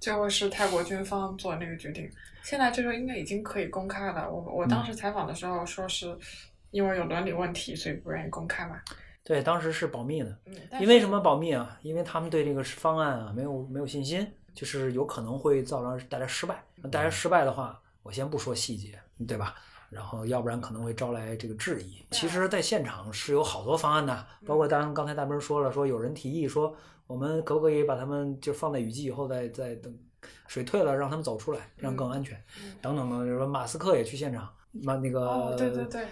[0.00, 2.10] 最后是泰国军方做那个决定，
[2.42, 4.30] 现在这个应该已经可以公开了。
[4.30, 6.14] 我我当时采访的时候说是
[6.70, 8.80] 因为有伦理问题，所以不愿意公开嘛。
[9.24, 11.78] 对，当时是保密的，嗯，因为什么保密啊？
[11.82, 16.62] 因为他们对这个方案啊没有没有信心，就是有可能会造成带来失败。
[16.76, 19.54] 那带来失败的话，我先不说细节，对吧？
[19.88, 22.04] 然后要不然可能会招来这个质疑。
[22.10, 29.96] 其实，在现场是有好多方案的，包括当刚才大兵说了，说有人提议说，我们可不可以把他们就放在雨季以后再再等
[30.48, 32.42] 水退了，让他们走出来，这样更安全，
[32.82, 33.20] 等等等。
[33.24, 36.04] 就是说马斯克也去现场，马那个、哦，对对对，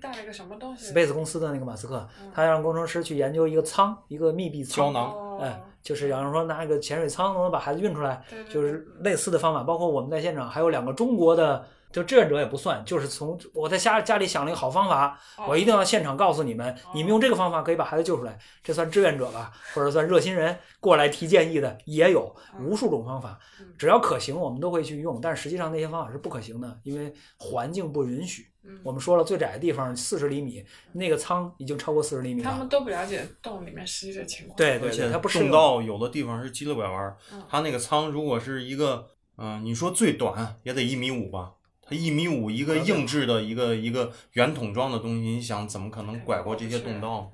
[0.00, 9.62] 带了一个什么东西 Space 公司的那个马斯克嗯，他让工程师去研究一个舱，一个密闭舱胶囊哦哎，就是假如说拿一个潜水舱能把孩子运出来，对对就是类似的方法。
[9.62, 28.48] 包括我们在现场还有两个中国的，就志愿者也不算，就是从我在家家里想了一个好方法，哦我一定要现场告诉你们，你们用这个方法可以把孩子救出来，这算志愿者吧，或者算热心人过来提建议的也有无数种方法嗯，只要可行我们都会去用，但实际上那些方法是不可行的，因为环境不允许。
[28.66, 32.50] 嗯我们说了，最窄的地方四十厘米，那个舱已经超过四十厘米了。
[32.50, 34.56] 他们都不了解洞里面实际的情况。
[34.56, 41.52] 对对而且它不是洞道有的地方是急了拐弯它那个舱如果是一个，嗯、你说最短也得一米五吧，
[41.86, 47.30] 它一米五一个硬质的一个一个圆筒状的东西，你想怎么可能拐过这些洞道？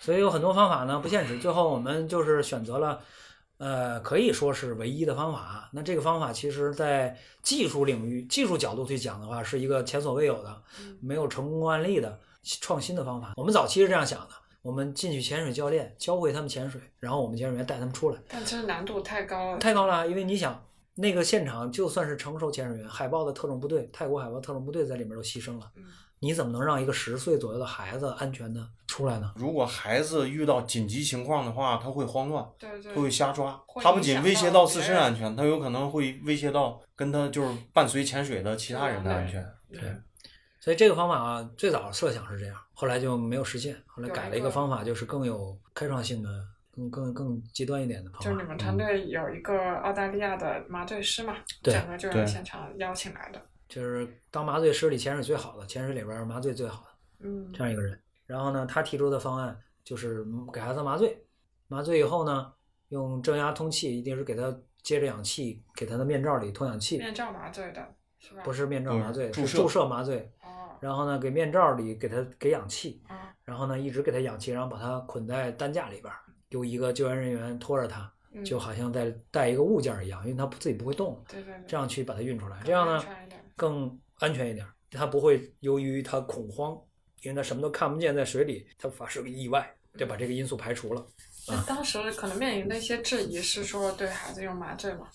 [0.00, 3.00] 所以有很多方法呢不现实，最后我们就是选择了，
[3.58, 5.70] 呃，可以说是唯一的方法。
[5.72, 10.62] 那这个方法其实在技术领域、技术角度去讲的话，是一个前所未有的、
[11.00, 12.18] 没有成功案例的
[12.60, 13.32] 创新的方法。
[13.36, 14.28] 我们早期是这样想的：
[14.62, 18.18] 我们进去潜水教练教会他们潜水，然后我们潜水员带他们出来。
[18.28, 19.58] 但其实难度太高了。
[19.58, 20.60] 太高了，因为你想，
[20.94, 25.84] 那个现场就算是成熟潜水员，海豹的特种部队、泰国海豹特种部队在里面都牺牲了，嗯
[26.24, 29.32] 你怎么能让一个十岁左右的孩子安全的出来呢？
[29.34, 39.44] 如果孩子遇到紧急情况的话，他会慌乱，对对，他会瞎抓，他不仅威胁到自身安全，他有可能会威胁到跟他就是伴随潜水的其他人的安全。
[39.72, 39.80] 对
[40.60, 46.28] 所以这个方法啊，最早设想是这样，后来就没有实现，后来改了一个方法，就是更有开创性的、
[46.72, 48.10] 更更更极端一点的。
[48.20, 53.40] 就是你们团队有一个澳大利亚的麻醉师嘛，对整个就是对现场邀请来的。
[53.68, 56.88] 就是当麻醉师里潜水最好的，潜水里边麻醉最好的
[57.26, 57.98] 嗯这样一个人。
[58.26, 61.24] 然后呢，他提出的方案就是嗯给孩子麻醉，
[61.68, 62.52] 麻醉以后呢，
[62.88, 66.98] 用正压通气，一定是给他接着氧气，给他的面罩里通氧气。
[66.98, 68.42] 面罩麻醉的，是吧？
[68.42, 70.30] 不是面罩麻醉，是注射注射麻醉。
[70.42, 76.20] 哦，然后呢，给面罩里给他给氧气，啊，然后呢一直给他氧气，然后把他捆在担架里边儿，
[76.52, 83.04] 有一个救援人员拖着他，嗯就好像在带一个物件儿一样，因为他自己不会动，对对对，这样去把它运出来，这样呢
[83.56, 86.78] 更安全一点儿，他不会由于他恐慌，
[87.22, 91.04] 因为他什么都看不见，在水里他发生个意外，就把这个因素排除了。
[91.48, 95.08] 那当时可能面临的一些质疑是说对孩子用麻醉吗？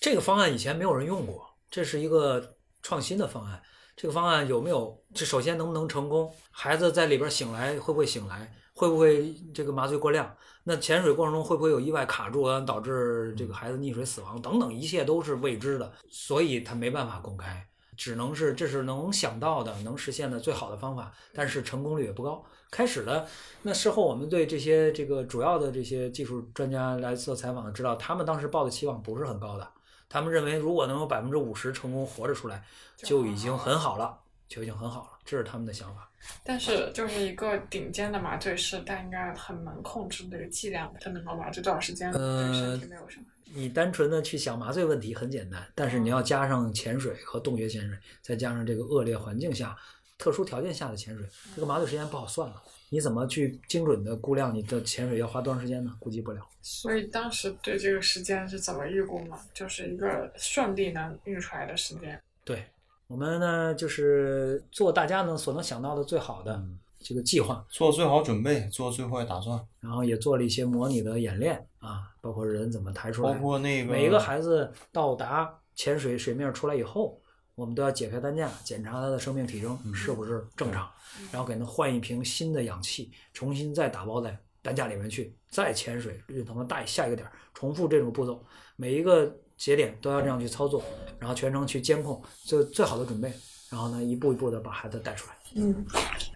[0.00, 3.62] 这个方案以前没有人用过，这是一个创新的方案。
[3.96, 5.02] 这个方案有没有？
[5.14, 6.34] 这首先能不能成功？
[6.50, 8.52] 孩子在里边醒来会不会醒来？
[8.76, 10.30] 会不会这个麻醉过量？
[10.64, 22.44] 那潜水过程中会不会有意外卡住，导致这个孩子溺水死亡等等，一切都是未知的，所以他没办法公开，只能是这是能想到的、能实现的最好的方法，但是成功率也不高。
[22.70, 23.26] 开始的
[23.62, 29.66] 那事后，我们对这些这个主要的这些技术专家来做采访，知道他们当时抱的期望不是很高的。
[30.08, 32.62] 他们认为，如果能有百分之五十成功活着出来，
[32.96, 36.10] 就已经很好了，就已经很好了，这是他们的想法。
[36.42, 43.26] 但是就是一个顶尖的麻醉师，他应该很能控制这个剂量，他能够麻醉多少时间，对呃身体没有什么。
[43.54, 49.76] 你单纯的去想麻醉问题很简单，但是你要加上潜水和洞穴潜水，再加上这个恶劣环境下、
[50.18, 52.62] 特殊条件下的潜水，这个麻醉时间不好算了。
[52.88, 55.92] 你怎么去精准的估量你的潜水要花多长时间呢？
[56.00, 56.40] 估计不了。
[56.62, 59.36] 所以当时对这个时间是怎么预估呢？
[59.54, 62.20] 就是一个顺利能运出来的时间。
[62.44, 62.64] 对
[63.06, 66.60] 我们呢，就是做大家呢所能想到的最好的
[66.98, 77.20] 这个计划，做最好准备，做最坏打算，然后也做了一些模拟的演练啊，包括人怎么抬出来，包括那个每一个孩子到达潜水水面出来以后，
[77.54, 80.90] 我们都要解开担架，检查他的生命体征是不是正常，
[81.30, 90.82] 然后给他换一瓶新的氧气，重新再打包在担架里面去，再潜水运到他带下一个点儿，重复这种步骤，每一个节点都要这样去操作，
[91.18, 93.32] 然后全程去监控，做最好的准备，
[93.70, 95.36] 然后呢一步一步的把孩子带出来。
[95.54, 95.86] 嗯，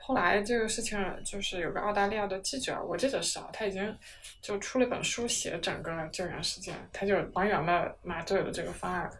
[0.00, 3.94] 后来这个事情就是有个澳大利亚的记者，我记得是啊，他已经
[4.40, 9.10] 就出了一本书，写整个救援事件，他就还原了麻醉的这个方案。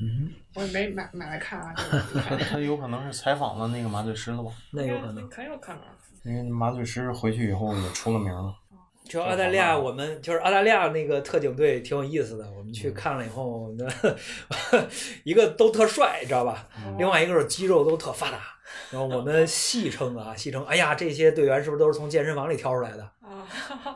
[0.00, 4.50] 嗯，我也没买买来看啊，他 他有可能是采访了那个麻醉师了吧？
[4.72, 5.30] 那有可能。
[5.30, 5.82] 很有可能。
[6.24, 8.54] 因为麻醉师回去以后也出了名了。
[9.10, 12.48] 就澳大利亚，我们就是澳大利亚那个特警队挺有意思的。
[12.52, 13.84] 我们去看了以后，那
[15.24, 16.68] 一个都特帅，知道吧？
[16.96, 18.38] 另外一个是肌肉都特发达。
[18.92, 23.02] 然后我们戏称啊， 戏称，哎呀，这些队员是不是都是从健身房里挑出来的？
[23.20, 23.44] 啊，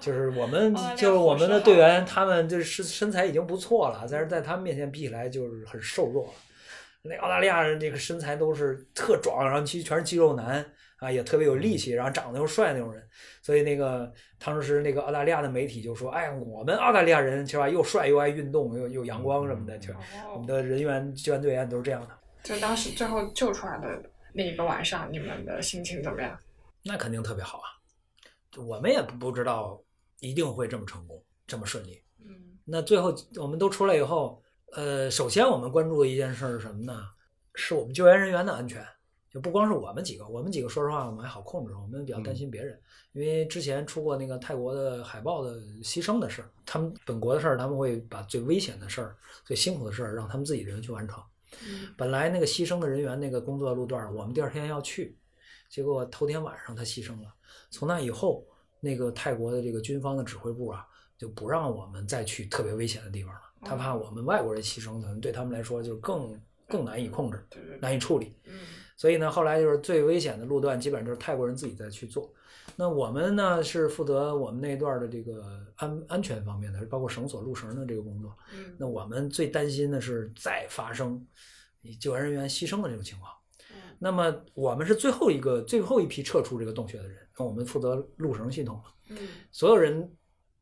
[0.01, 6.33] 就是我们就是我们的队员，他们就是身身材已经不错了，但是在他们面前比起来就是很瘦弱了。
[7.03, 13.01] 那澳大利亚人这个身材都是特壮，然后其实全是肌肉男啊，也特别有力气，然后长得又帅那种人。
[13.45, 19.93] 所以那个当时那个澳大利亚的媒体就说：“哎，我们澳大利亚人是吧，又帅又爱运动，又又阳光什么的，就
[20.33, 22.19] 我们哦，的人员救援队员都是这样的。
[22.43, 24.03] 就当时最后救出来的
[24.33, 26.39] 那一个晚上，你们的心情怎么样？
[26.83, 27.69] 那肯定特别好啊！
[28.57, 29.79] 我们也不知道
[30.21, 32.03] 一定会这么成功，这么顺利。
[32.25, 36.99] 嗯那最后我们都出来以后，呃，首先我们关注的一件事是什么呢？
[37.55, 38.83] 是我们救援人员的安全。
[39.35, 42.81] 就不光是我们几个，我们几个说实话我们还好控制，我们比较担心别人，
[43.13, 51.21] 因为之前出过那个泰国的海豹的牺牲的事儿，他们本国的事儿他们会把最危险的事儿、最辛苦的事儿让他们自己人去完成。
[51.67, 55.19] 嗯本来那个牺牲的人员那个工作路段，我们第二天要去，
[55.69, 57.35] 结果头天晚上他牺牲了。
[57.71, 58.47] 从那以后，
[58.79, 60.87] 那个泰国的这个军方的指挥部啊，
[61.19, 63.41] 就不让我们再去特别危险的地方了。
[63.63, 67.45] 他怕我们外国人牺牲，可能对他们来说就更更难以控制、
[67.81, 68.33] 难以处理。
[68.45, 68.61] 嗯
[68.97, 72.33] 所以呢，后来就是最危险的路段，基本上就是泰国人自己在去做。
[72.77, 78.35] 那我们呢是负责我们那段的这个安安全方面的，包括绳索、路绳的这个工作。
[78.55, 81.25] 嗯那我们最担心的是再发生
[82.01, 83.31] 救援人员牺牲的这种情况。
[83.71, 88.81] 嗯那么我们是最后一个最后一批撤出这个洞穴的人，那我们负责路绳系统，
[89.11, 89.17] 嗯
[89.51, 90.11] 所有人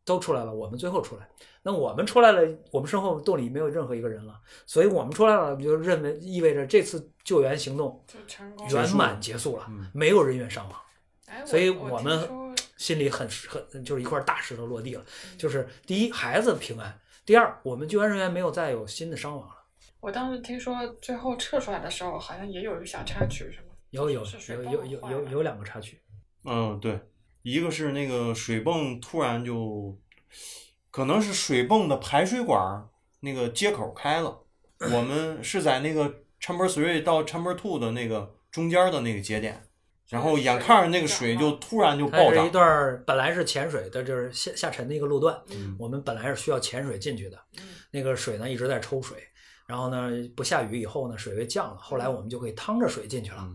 [0.05, 1.29] 都出来了，我们最后出来。
[1.63, 10.79] 那我们出来了，我们身后洞里没有任何一个人了，所以我们出来了，就认为意味着这次救援行动成功圆满结束了嗯，没有人员伤亡。
[11.27, 12.29] 哎，所以我我们
[12.77, 13.29] 心里很
[13.71, 15.05] 很就是一块大石头落地了，
[15.39, 19.55] 就是第一孩子平安，第二我们救援人员没有再有新的伤亡了。
[20.01, 23.67] 我当时听说最后撤出来的时候，好像也有一个小插曲，是吗？
[23.91, 26.01] 有有有有有有两个插曲，
[26.45, 26.99] 嗯，对，
[27.43, 29.97] 一个是那个水泵突然就，
[30.93, 32.87] 可能是水泵的排水管儿
[33.21, 34.39] 那个接口开了，
[34.79, 36.09] 我们 是在那个
[36.41, 39.61] chamber three 到 chamber two 的那个中间的那个节点，
[40.09, 47.39] 然后眼看着那个水就突然就它是一，段本来是潜水的，就是下下沉的一个路段，嗯我们本来是需要潜水进去的，
[47.91, 49.17] 那个水呢一直在抽水，
[49.67, 53.49] 然后呢，不下雨以后呢，水位降了，后来我们就可以趟着水进去了。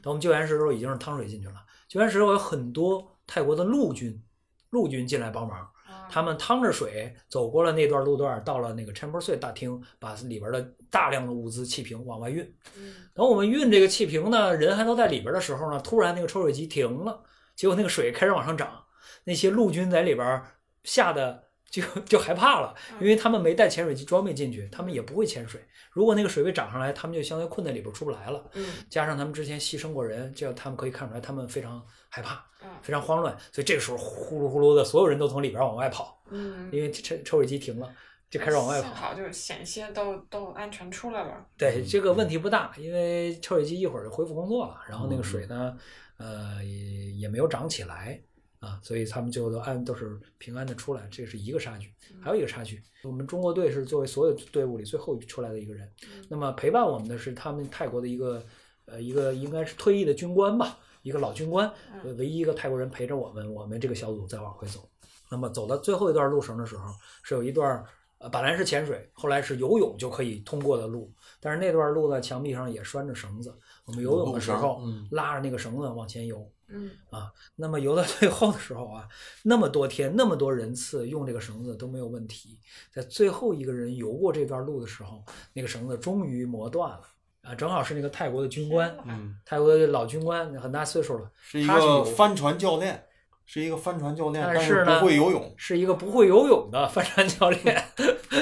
[0.00, 1.54] 等我们救援时候，已经是趟水进去了。
[1.88, 4.22] 救援时候有很多泰国的陆军，
[4.70, 5.70] 陆军进来帮忙，啊
[6.14, 12.44] 他们趟着水走过了那段路段，到了那个 Chamber Three 大厅，把里边的大量的物资气瓶往外运。
[12.76, 17.20] 嗯等我们运这个气瓶呢，人还都在里边的时候呢，突然那个抽水机停了，
[17.56, 18.84] 结果那个水开始往上涨，
[19.24, 20.40] 那些陆军在里边
[20.84, 25.60] 吓得就就害怕了，因为他们没带潜水机装备进去，他们也不会潜水。
[25.90, 28.44] 如果那个水位涨上来，他们就相当于困在里边出不来了。
[28.54, 37.92] 嗯加上他们之前牺牲过人，这样他们可以看出来，他们非常害怕，嗯非常慌乱，所以这个时候呼噜呼噜的，所有人都从里边往外跑，嗯，因为抽抽水机停了，
[38.30, 38.88] 就开始往外跑。
[38.88, 41.44] 幸好就险些都都安全出来了。
[41.56, 45.76] 对，这个问题不大，因为抽水机一会儿就恢复工作了，然后那个嗯水呢，
[46.18, 48.20] 呃，也也没有涨起来
[48.64, 51.92] 啊，所以他们最后都安都是平安的出来，这是一个差距。
[52.22, 55.90] 还有一个差距，我们中国队是作为所有队伍里最后出来的一个人，
[56.28, 58.42] 那么陪伴我们的是他们泰国的一个
[58.86, 61.70] 呃一个应该是退役的军官吧，一个老军官，
[62.02, 64.88] 呃唯一一个泰国人陪着我们，我们这个小组再往回走。
[65.30, 66.92] 那么走到最后一段路程的时候，
[67.22, 67.84] 是有一段
[68.18, 73.52] 呃本来是潜水，后来是游泳就可以通过的路，但是那段路呢墙壁上也拴着绳子，
[73.84, 76.48] 我们游泳的时候嗯拉着那个绳子往前游。
[76.68, 79.06] 嗯啊那么游到最后的时候啊，
[79.42, 82.58] 那么多天，那么多人次用这个绳子都没有问题，
[82.92, 87.02] 在最后一个人游过这段路的时候，那个绳子终于磨断了
[87.42, 93.04] 啊，正好是那个泰国的军官，嗯，泰国的老军官，很大岁数了，是一他是有个帆船教练，
[93.44, 95.54] 是一个帆船教练，但但是呢不会游泳。
[95.56, 97.84] 是一个不会游泳的帆船教练。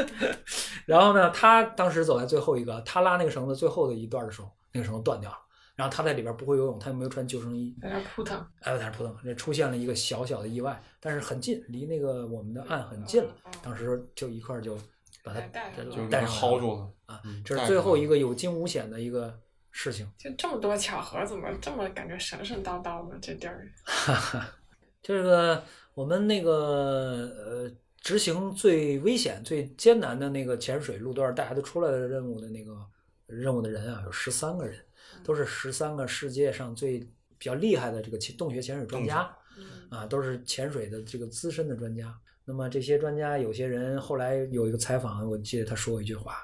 [0.87, 5.39] 然后呢，他当时走在最后一个，他拉那个绳子最后的一段的时候，那个绳子断掉了。
[5.75, 8.39] 然后他在里边不会游泳，他又没有穿救生衣，在那扑腾。
[8.61, 13.35] 哎，在那扑腾，这出现了一个小小的意外，但是很近，离那个我们的岸很近了。
[13.63, 14.77] 当时就一块儿就
[15.25, 19.39] 把他带上来就带上薅住了啊嗯，这是最后一个有惊无险的一个
[19.71, 20.07] 事情。
[20.19, 23.67] 就这么多巧合，怎么这么感觉神神叨叨的这地儿？
[25.03, 25.65] 这个
[25.95, 27.71] 我们那个呃
[28.01, 32.77] 执行最危险、最艰难的那个潜水路段，大家都出来的任务的那个
[33.27, 34.79] 任务的人啊，有十三个人，
[35.25, 36.99] 都是十三个世界上最
[37.39, 42.15] 比较厉害的这个潜洞穴潜水专家嗯啊，都是潜水的这个资深的专家。
[42.45, 46.39] 那么这些专家，有些人后来有一个采访，我记得他说过一句话，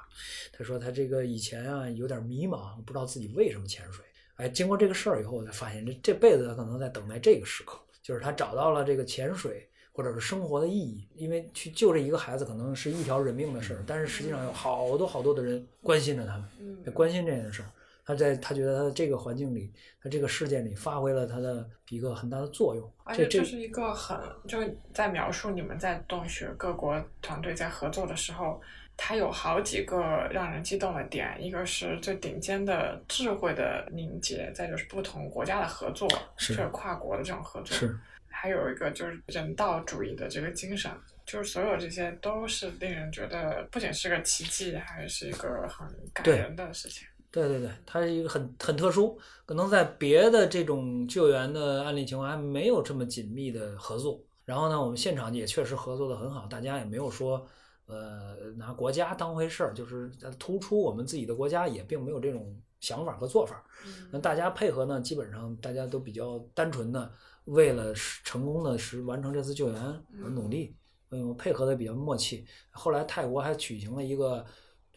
[0.52, 4.04] 他说他这个以前啊有点迷茫，不知道自己为什么潜水。
[4.36, 11.08] 哎，经过这个事儿以后，我才发现这这辈子他可能在等待这个时刻，就是他找到了这个潜水或者是生活的意义。
[11.16, 16.48] 因为去救这一个孩子可能是一条人命的事儿，但是实际上有好多好多的人关心着他们，
[16.94, 17.70] 关心这件事儿。
[18.08, 19.70] 他在他觉得他的这个环境里，
[20.02, 22.90] 他这个事件里发挥了他的一个很大的作用。
[23.04, 28.58] 而且这是一个很，就是在描述你们在洞穴各国团队在合作的时候，
[28.96, 37.94] 它有好几个让人激动的点，一个是最顶尖的智慧的凝结，再就是不同国家的合作，是就是跨国的这种合作，是
[38.30, 40.90] 还有一个就是人道主义的这个精神，
[41.26, 47.06] 就是所有这些都是令人觉得不仅是个奇迹，还是一个很感人的事情。
[47.30, 54.20] 对对对，它是一个很很特殊，可能在别的这种救援的案例情况还没有这么紧密的合作。
[54.44, 57.46] 然后呢，我们现场也确实合作的很好，大家也没有说，
[57.84, 63.62] 呃，拿国家当回事儿，就是突出我们自己的国家也并没有这种想法和做法。
[64.10, 67.12] 那大家配合呢，基本上大家都比较单纯的，
[67.44, 69.78] 为了使成功的是完成这次救援
[70.24, 70.74] 而努力，
[71.10, 72.46] 嗯，配合的比较默契。
[72.70, 74.42] 后来泰国还举行了一个，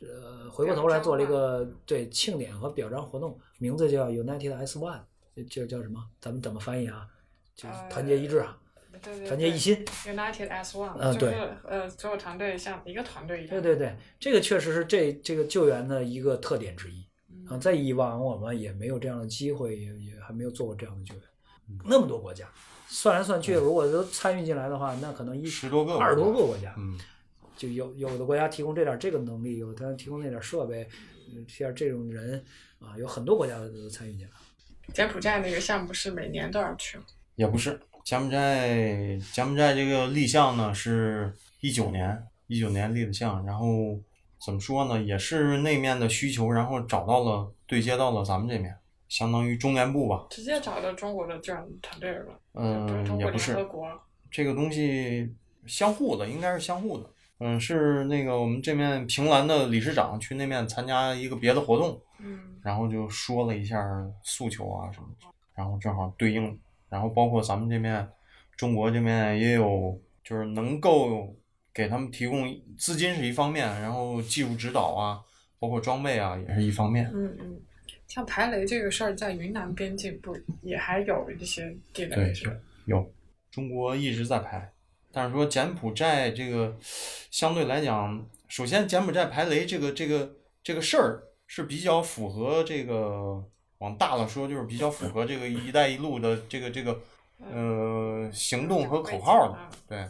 [0.01, 4.99] 呃，回过头来做了一个对庆典和表彰活动，名字叫 United S One，
[5.49, 6.03] 就叫什么？
[6.19, 7.07] 咱们怎么翻译啊？
[7.55, 8.57] 就是团结一致啊，
[9.01, 9.85] 对对团结一心。
[9.85, 13.49] United as one，、嗯对就是呃，所有团队像一个团队一样。
[13.49, 17.05] 对对对，这个确实是这这个救援的一个特点之一。
[17.47, 21.23] 啊，在以往我们也没有这样的机会，也也还没有做过这样的救援。
[21.85, 22.47] 那么多国家，
[22.87, 26.97] 算来算去，如果都参与进来的话，那可能一十多个二十多个国家，嗯，
[27.62, 30.88] 就有有的国家提供这点这个能力，有的提供那点设备，
[31.32, 32.43] 嗯，像这种人
[32.80, 34.32] 啊，有很多国家都参与进来。
[34.95, 37.03] 柬埔寨那个项目是每年都要去吗？
[37.36, 37.80] 也不是。
[38.03, 43.99] 柬埔寨柬埔寨这个立项呢是一九年一九年立的项，然后
[44.43, 48.76] 怎么说呢，也是那面的需求，然后找到了对接到了咱们这面，
[49.07, 50.26] 相当于中联部吧。
[50.32, 52.39] 直接找到中国的这样团队了？
[52.55, 53.55] 嗯也不是。
[54.32, 55.32] 这个东西
[55.68, 57.07] 相互的，应该是相互的。
[57.43, 63.83] 嗯，是那个我们这面平兰的理事长去那面参加一个别的活动，嗯然后就说了一下
[64.23, 68.07] 诉求啊什么的，然后正好对应，然后包括咱们这面，
[68.55, 71.35] 中国这面也有，就是能够
[71.73, 75.19] 给他们提供资金是一方面，然后技术指导啊，
[75.57, 77.09] 包括装备啊，也是一方面。
[77.11, 77.59] 嗯嗯，
[78.07, 82.55] 像排雷这个事儿，在云南边境不也还有一些地雷对是吧？
[82.85, 83.11] 有，
[83.49, 84.71] 中国一直在排，
[85.12, 86.76] 但是说柬埔寨这个
[87.30, 90.32] 相对来讲，首先柬埔寨排雷这个这个
[90.64, 93.43] 这个事儿是比较符合这个
[93.80, 97.01] 往大了说，就是比较符合这个“一带一路”的这个这个
[97.39, 99.57] 呃行动和口号的。
[99.88, 100.09] 对，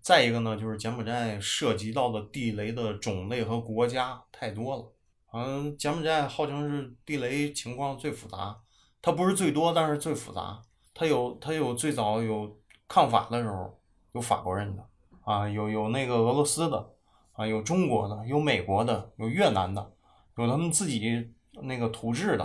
[0.00, 4.92] 再一个呢，就是柬埔寨涉及到的地雷的种类和国家太多了。
[5.32, 8.58] 嗯，柬埔寨号称是地雷情况最复杂，
[9.00, 10.60] 它不是最多，但是最复杂。
[10.92, 13.79] 它有它有最早有抗法的时候，
[14.12, 14.86] 有法国人的
[15.24, 16.92] 啊，有有那个俄罗斯的
[17.32, 19.92] 啊，有中国的，有美国的，有越南的，
[20.36, 21.30] 有他们自己
[21.62, 22.44] 那个土制的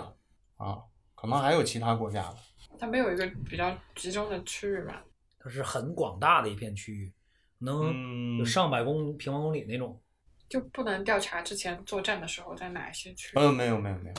[0.56, 0.78] 啊，
[1.14, 2.36] 可能还有其他国家的。
[2.78, 5.02] 它没有一个比较集中的区域吧？
[5.38, 7.12] 它是很广大的一片区域，
[7.58, 10.00] 能嗯有上百公平方公里那种。
[10.48, 13.38] 就不能调查之前作战的时候在哪一些区域？
[13.40, 14.14] 呃，没有没有没有。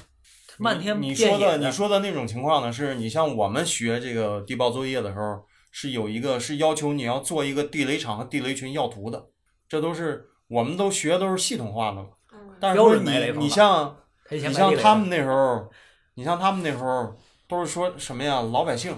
[0.59, 5.45] 漫天你你说的你说的那种情况呢，是你像我们学这个地爆作业的时候，
[5.79, 9.27] 是有一个是要求你要做一个地雷场和地雷群要图的，
[9.69, 12.09] 这都是我们都学都是系统化的嘛。
[12.33, 13.95] 嗯，标但是说你你像
[14.31, 15.69] 你像他们那时候，
[16.15, 17.15] 你像他们那时候
[17.47, 18.41] 都是说什么呀？
[18.41, 18.97] 老百姓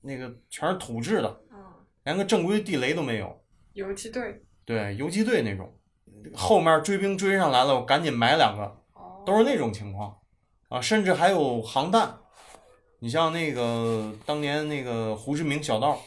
[0.00, 1.56] 那个全是土制的，嗯，
[2.02, 3.40] 连个正规地雷都没有。
[3.74, 5.72] 游击队对，游击队那种，
[6.34, 8.64] 后面追兵追上来了，我赶紧埋两个，
[8.94, 10.18] 哦，都是那种情况
[10.68, 12.18] 啊，甚至还有航弹。
[13.00, 16.00] 你像那个当年那个胡志明小道，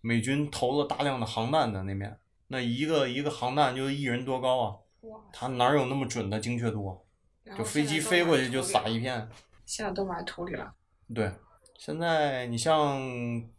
[0.00, 2.18] 美军投了大量的航弹在那边，
[2.48, 4.76] 那一个一个航弹就一人多高啊？
[5.02, 7.56] 哇，他哪有那么准的精确度啊？
[7.58, 9.28] 就飞机飞过去就撒一片。
[9.66, 10.72] 现在都埋土里了。
[11.14, 11.30] 对，
[11.76, 13.00] 现在你像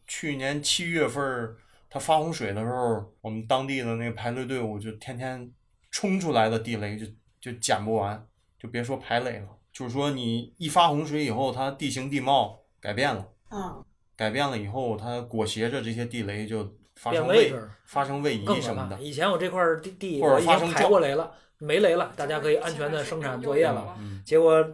[0.07, 1.57] 去年七月份儿
[1.89, 5.51] 它发洪水的时候，我们当地的那个排雷队伍就天天
[5.91, 7.05] 冲出来的地雷就
[7.39, 8.27] 就捡不完，
[8.57, 9.47] 就别说排雷了。
[9.71, 13.85] 就是说你一发洪水以后，它地形地貌改变了，嗯，
[14.17, 18.99] 改变了以后，它裹挟着这些地雷就发生位置发生位移什么的。
[18.99, 23.95] 以前我这块儿地地或者我已经排发生撞过雷了，没雷了，大家可以安全的生产作业了。
[23.99, 24.65] 嗯，结果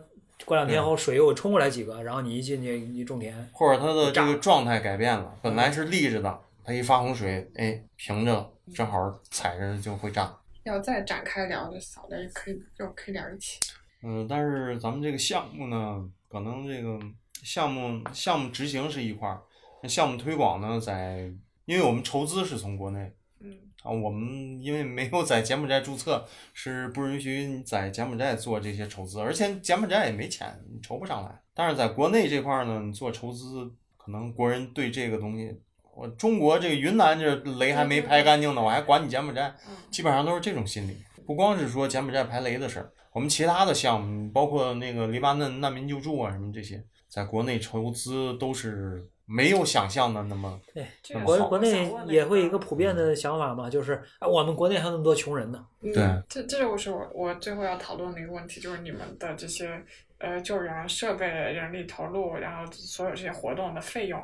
[0.45, 10.33] 过两天后水又冲过来几个，然后你一进去一种田，或者它的这个状态改变了，本来是立着的，它一发洪水，哎，平着了，正好踩着就会炸。
[10.63, 13.59] 要再展开聊的扫雷可以又可以聊一起。
[14.03, 16.99] 嗯，但是咱们这个项目呢，可能这个
[17.47, 19.41] 项目项目执行是一块儿，
[19.81, 21.31] 那项目推广呢，在
[21.63, 31.41] 因为我们筹资是从国内嗯啊，我们因为没有在柬埔寨注册，是不允许你在柬埔寨做这些筹资，而且柬埔寨也没钱，你筹不上来。
[31.53, 35.57] 但是在国内这块儿呢，你做筹资，可能国人对这个东西，
[35.95, 40.97] 我中国这个云南这雷还没拍干净呢，我还管你柬埔寨，嗯基本上都是这种心理。
[41.25, 46.83] 不光是说柬埔寨排雷的事儿，我们其他的项目，包括那个黎巴嫩难民救助啊什么这些，
[47.17, 55.65] 在国内筹资都是没有想象的那么对，这个国国内也会一个个普遍的想法嘛，就是啊我们国内还有那么多穷人呢。
[55.81, 59.83] 嗯对这这就是我我最后要讨论的一个问题，就是你们的这些
[60.19, 64.21] 呃救援设备、人力投入，然后所有这些活动的费用，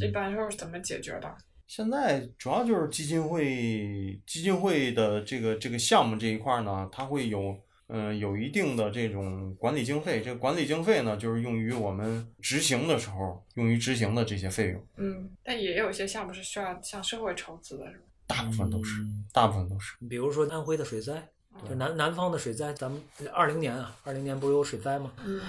[0.00, 1.34] 一般都是怎么解决的？
[1.66, 7.58] 现在主要就是基金会基金会的这个这个项目这一块儿呢，它会有嗯、
[7.88, 18.04] 呃有一定的这种管理经费，这个管理经费呢就是用于我们执行的时候用于执行的这些费用，嗯，但也有一些项目是需要向社会筹资的，是吧？
[18.26, 19.96] 大部分都是，嗯大部分都是。
[20.08, 21.22] 比如说安徽的水灾，
[21.68, 23.00] 就南南方的水灾，咱们
[23.32, 25.12] 二零年啊，二零年不是有水灾吗？
[25.24, 25.40] 嗯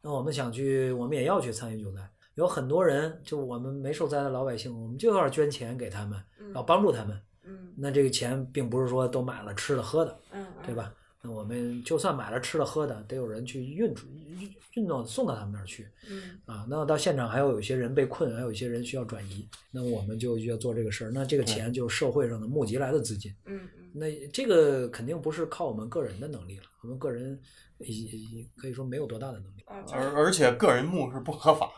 [0.00, 2.00] 那我们想去，我们也要去参与救灾。
[2.34, 7.20] 有很多人，就我们没受灾的老百姓，我们就要捐钱给他们，嗯要帮助他们。
[7.44, 10.92] 嗯那这个钱并不是说都买了吃的喝的，嗯，对吧？
[11.20, 16.66] 那我们就算买了吃的喝的，得有人去运出运运到送到他们那儿去嗯啊。
[16.70, 21.10] 那到现场还有有些人被困，还有一些人需要转移，那我们就要做这个事儿。
[21.10, 23.34] 那这个钱就是社会上的募集来的资金。
[23.46, 27.40] 嗯嗯那这个肯定不是靠我们个人的能力了，我们个人
[27.78, 29.62] 也也可以说没有多大的能力。
[29.66, 31.68] 啊，而而且个人募是不合法。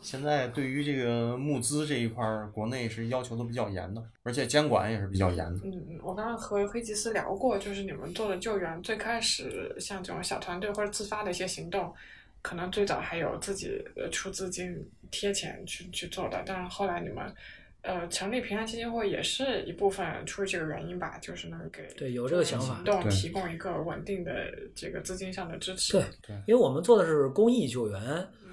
[0.00, 5.60] 现在对于这个募资这一块儿，国内是要求的比较严的，而且监管也是比较严的。
[5.64, 11.92] 嗯嗯，我刚刚和黑吉斯聊过，就是你们做的救援，最开始像这种小团队或者自发的一些行动，
[12.42, 17.32] 可能最早还有自己呃出资金贴钱去去做的，但是后来你们。
[17.82, 25.94] 呃，成立平安基金会也是一部分出于这个原因吧，就是能给对有这个想法行动提供一个稳定的这个资金上的支持。
[25.94, 27.98] 对对因为我们做的是公益救援，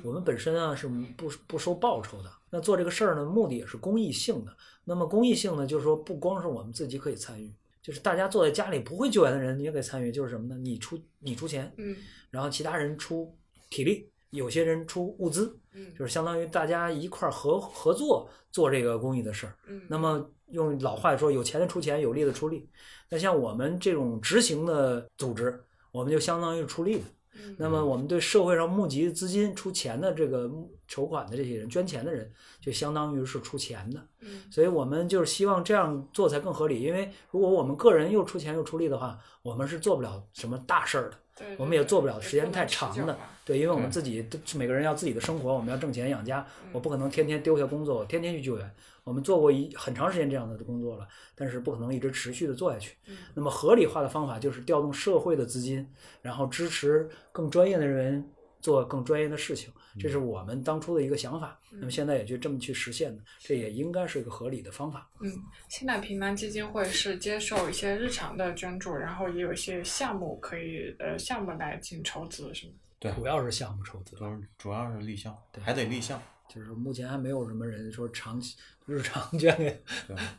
[0.03, 2.31] 我们本身啊是不不收报酬的。
[2.49, 4.55] 那做这个事儿呢，目的也是公益性的。
[4.83, 10.57] 那么公益性呢，就是说不光是我们自己可以参与，就是大家坐在家里不会救援的人，你也可以参与，就是什么呢？
[10.57, 11.95] 你出你出钱，嗯
[12.29, 13.35] 然后其他人出
[13.69, 19.55] 体力，有些人出物资，嗯就是相当于大家一块儿合合作做这个公益的事儿。
[19.67, 22.69] 嗯，那么用老话说，有钱的出钱，有力的出力。
[23.09, 27.03] 那像我们这种执行的组织，我们就相当于出力的。
[27.37, 30.49] 嗯那么我们对社会上募集资金、出钱的这个
[30.87, 34.05] 筹款的这些人、捐钱的人，就相当于是出钱的。
[34.21, 36.81] 嗯所以我们就是希望这样做才更合理。
[36.81, 41.17] 因为如果我们个人又出钱又出力的话，我们是做不了什么大事儿的。
[41.37, 43.15] 对，我们也做不了时间太长的。
[43.45, 48.75] 对，因为我们自己都每个人要自己的生活，我们要挣钱养家，我不可能天天丢下工作，天天去救援。
[49.07, 52.97] 我们做过一很长时间这样的工作了，但是不可能一直持续的做下去。
[53.07, 55.87] 嗯那么合理化的方法就是调动社会的资金，
[56.21, 58.29] 然后支持更专业的人
[58.59, 61.57] 做更专业的事情，这是我们当初的一个想法。
[61.71, 65.09] 那么现在也就这么去实现的，这也应该是一个合理的方法。
[65.21, 65.31] 嗯，
[65.69, 72.73] 现在平安基金会是接受一些日常的捐助，然后也有一些项目可以呃项目来进筹资，是吗？
[72.99, 76.21] 对，主要是项目筹资，主要主要是立项，对还得立项。
[76.47, 79.79] 就是目前还没有什么人说长期日常捐给，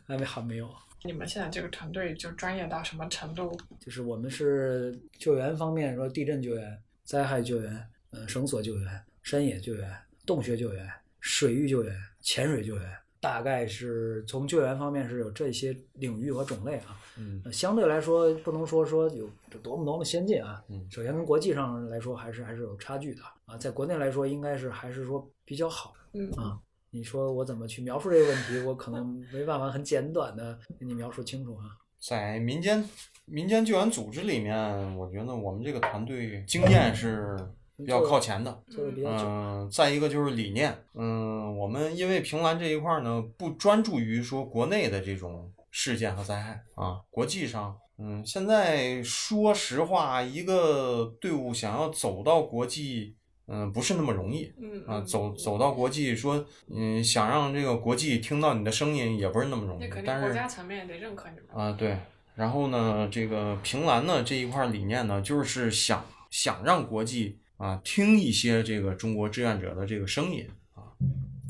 [0.06, 0.68] 还没还没有。
[1.04, 3.56] 你们现在这个团队就专业到什么程度？
[3.78, 9.96] 就是我们是救援方面说地震救援、灾害救援、呃绳索救援、山野救援、
[10.26, 10.90] 洞穴救援、
[11.20, 17.00] 水域救援、潜水救援，大概是从救援方面是有这些领域和种类啊。
[17.16, 19.30] 嗯呃相对来说，不能说说有
[19.62, 20.62] 多么多么先进啊。
[20.68, 23.56] 嗯首先跟国际上来说，还是还是有差距的啊。
[23.56, 26.58] 在国内来说，应该是还是说比较好嗯啊。
[26.90, 28.58] 你说我怎么去描述这个问题？
[28.66, 31.76] 我可能没办法很简短的给你描述清楚啊。
[32.00, 32.82] 在民间
[33.26, 37.36] 民间救援组织里面，我觉得我们这个团队经验是
[37.76, 38.62] 比较靠前的。
[38.70, 39.10] 做的比较。
[39.10, 40.74] 嗯，再一个就是理念。
[40.94, 53.16] 嗯，我们因为平兰这一块儿呢，不专注于说国内的这种事件和灾害啊，国际上，嗯，现在说实话，一个队伍想要走到国际，
[53.48, 54.52] 嗯，不是那么容易。
[54.58, 59.96] 嗯啊，走走到国际，说，嗯，想让这个国际听到你的声音，也不是那么容易那肯。
[59.96, 61.46] 定但是国家层面也得认可你们。
[61.66, 61.96] 啊，对。
[62.34, 70.94] 然后呢，这个平兰呢这一块理念呢，就是想想让国际啊听一些这个中国志愿者的这个声音啊，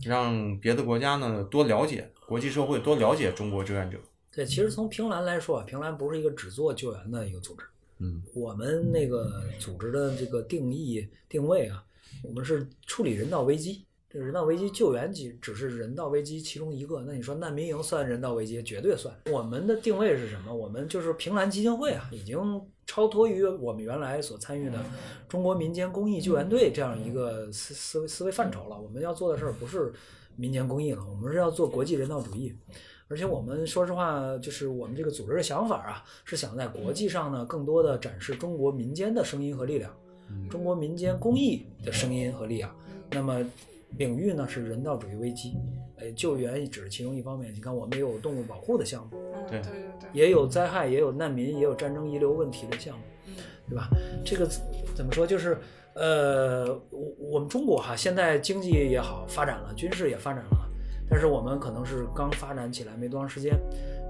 [0.05, 3.99] 让别的国家呢多了解，国际社会多了解中国志愿者。
[4.32, 7.64] 对，其实从平兰来说啊，平兰不是一个只做救援的一个组织。
[8.01, 11.84] 嗯我们那个组织的这个定义定位啊，
[12.22, 13.84] 我们是处理人道危机。
[14.11, 17.02] 这个人道危机救援只只是人道危机其中一个。
[17.06, 18.62] 那你说难民营算人道危机？
[18.62, 19.14] 绝对算。
[19.30, 20.54] 我们的定位是什么？
[20.54, 22.38] 我们就是平兰基金会啊，已经
[22.86, 24.78] 超脱于我们原来所参与的
[25.28, 28.80] 中国民间公益救援队这样一个思思维思维范畴了。
[28.80, 29.92] 我们要做的事儿不是
[30.36, 32.56] 民间公益了，我们是要做国际人道主义。
[33.09, 39.94] 而且我们说实话，就是我们这个组织的想法啊，是想在国际上呢，更多的展示中国民间的声音和力量，
[40.51, 42.74] 中国民间公益的声音和力量。
[43.11, 43.45] 那么
[43.97, 45.55] 领域呢是人道主义危机，
[45.97, 47.53] 呃，救援只是其中一方面。
[47.55, 50.11] 你看，我们也有动物保护的项目，嗯，对对对对。
[50.12, 53.35] 也有灾害，也有难民，也有战争遗留问题的项目，嗯
[53.70, 53.89] 对吧？
[54.24, 54.47] 这个
[54.95, 55.26] 怎么说？
[55.26, 55.59] 就是
[55.95, 60.70] 呃，我我们中国哈，现在经济也好发展了，军事也发展了，
[61.09, 63.59] 但是我们可能是刚发展起来没多长时间，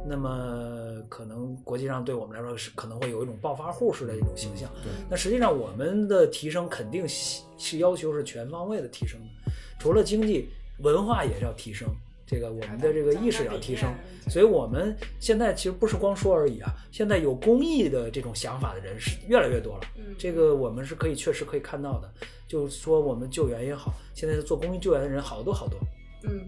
[0.07, 4.71] 那么可能国际上对我们来说是可能会有一种暴发户式的一种形象。
[4.83, 10.49] 对那实际上我们的提升肯定是是要求是全方位的提升的，除了经济，
[10.81, 11.89] 文化也是要提升。
[12.31, 13.91] 这个我们的这个意识也要提升，
[14.29, 19.81] 所以我们现在其实不是光说而已啊，现在有公益的这种想法的人是越来越多了。
[19.97, 22.13] 嗯这个我们是可以确实可以看到的，
[22.47, 25.79] 就是说我们救援也好，现在做公益救援的人好多好多，
[26.23, 26.47] 嗯，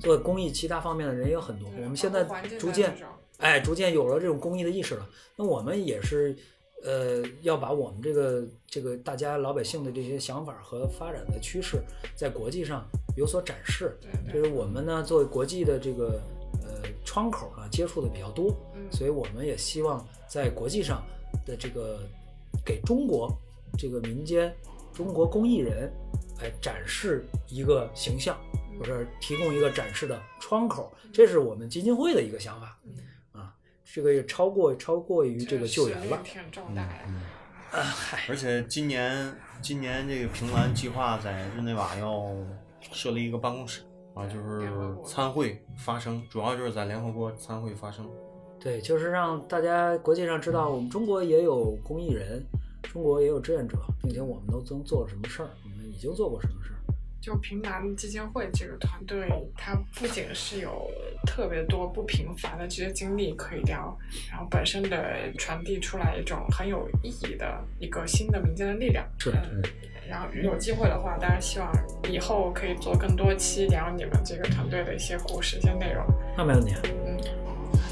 [0.00, 1.68] 做公益其他方面的人也有很多。
[1.76, 2.24] 我们现在
[2.58, 2.96] 逐渐
[3.38, 5.08] 哎，逐渐有了这种公益的意识了。
[5.36, 6.36] 那我们也是，
[6.84, 11.82] 呃，要把我们这个这个大家老百姓的这些想法和发展的趋势，
[12.14, 13.96] 在国际上有所展示。
[14.02, 16.20] 对就是我们呢，作为国际的这个
[16.62, 21.02] 呃窗口呢，接触的比较多，嗯所以我们也希望在国际上
[21.46, 22.00] 的这个
[22.64, 23.30] 给中国
[23.78, 24.54] 这个民间
[24.92, 25.90] 中国公益人，
[26.40, 28.38] 哎，展示一个形象，
[28.80, 32.78] 或者提供一个展示的窗口，这是我们基金会的一个想法。
[33.32, 33.54] 啊，
[33.84, 36.18] 这个也超过超过于这个救援了。
[36.24, 36.94] 挺重大的。
[37.06, 37.20] 嗯
[37.72, 42.34] 啊，嗨，而且今年今年这个平兰计划在日内瓦要
[42.80, 43.82] 设立一个办公室
[44.14, 44.68] 啊，就是
[45.04, 48.10] 参会发声，主要就是在联合国参会发声。
[48.58, 52.42] 对，就是让大家国际上知道，我们中国也有公益人，
[52.82, 56.76] 中国也有志愿者，并且我们都曾做了什么事儿，我们已经做过什么事儿。
[57.20, 60.90] 就平南基金会这个团队，它不仅是有
[61.26, 63.96] 特别多不平凡的这些经历可以聊，
[64.30, 69.06] 然后本身的传递出来一种很有意义的一个新的民间的力量。
[69.18, 69.62] 是嗯，
[70.08, 71.70] 然后有机会的话，当然希望
[72.08, 76.02] 以后可以做更多期聊你们这个团队的一些故事、一些内容。
[76.36, 76.74] 那没问题。
[77.06, 77.18] 嗯，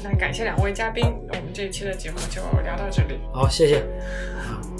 [0.03, 3.19] 那感谢两位嘉宾，我们这一期的节目就聊到这里。
[3.31, 3.77] 好，谢谢。
[4.39, 4.78] 啊。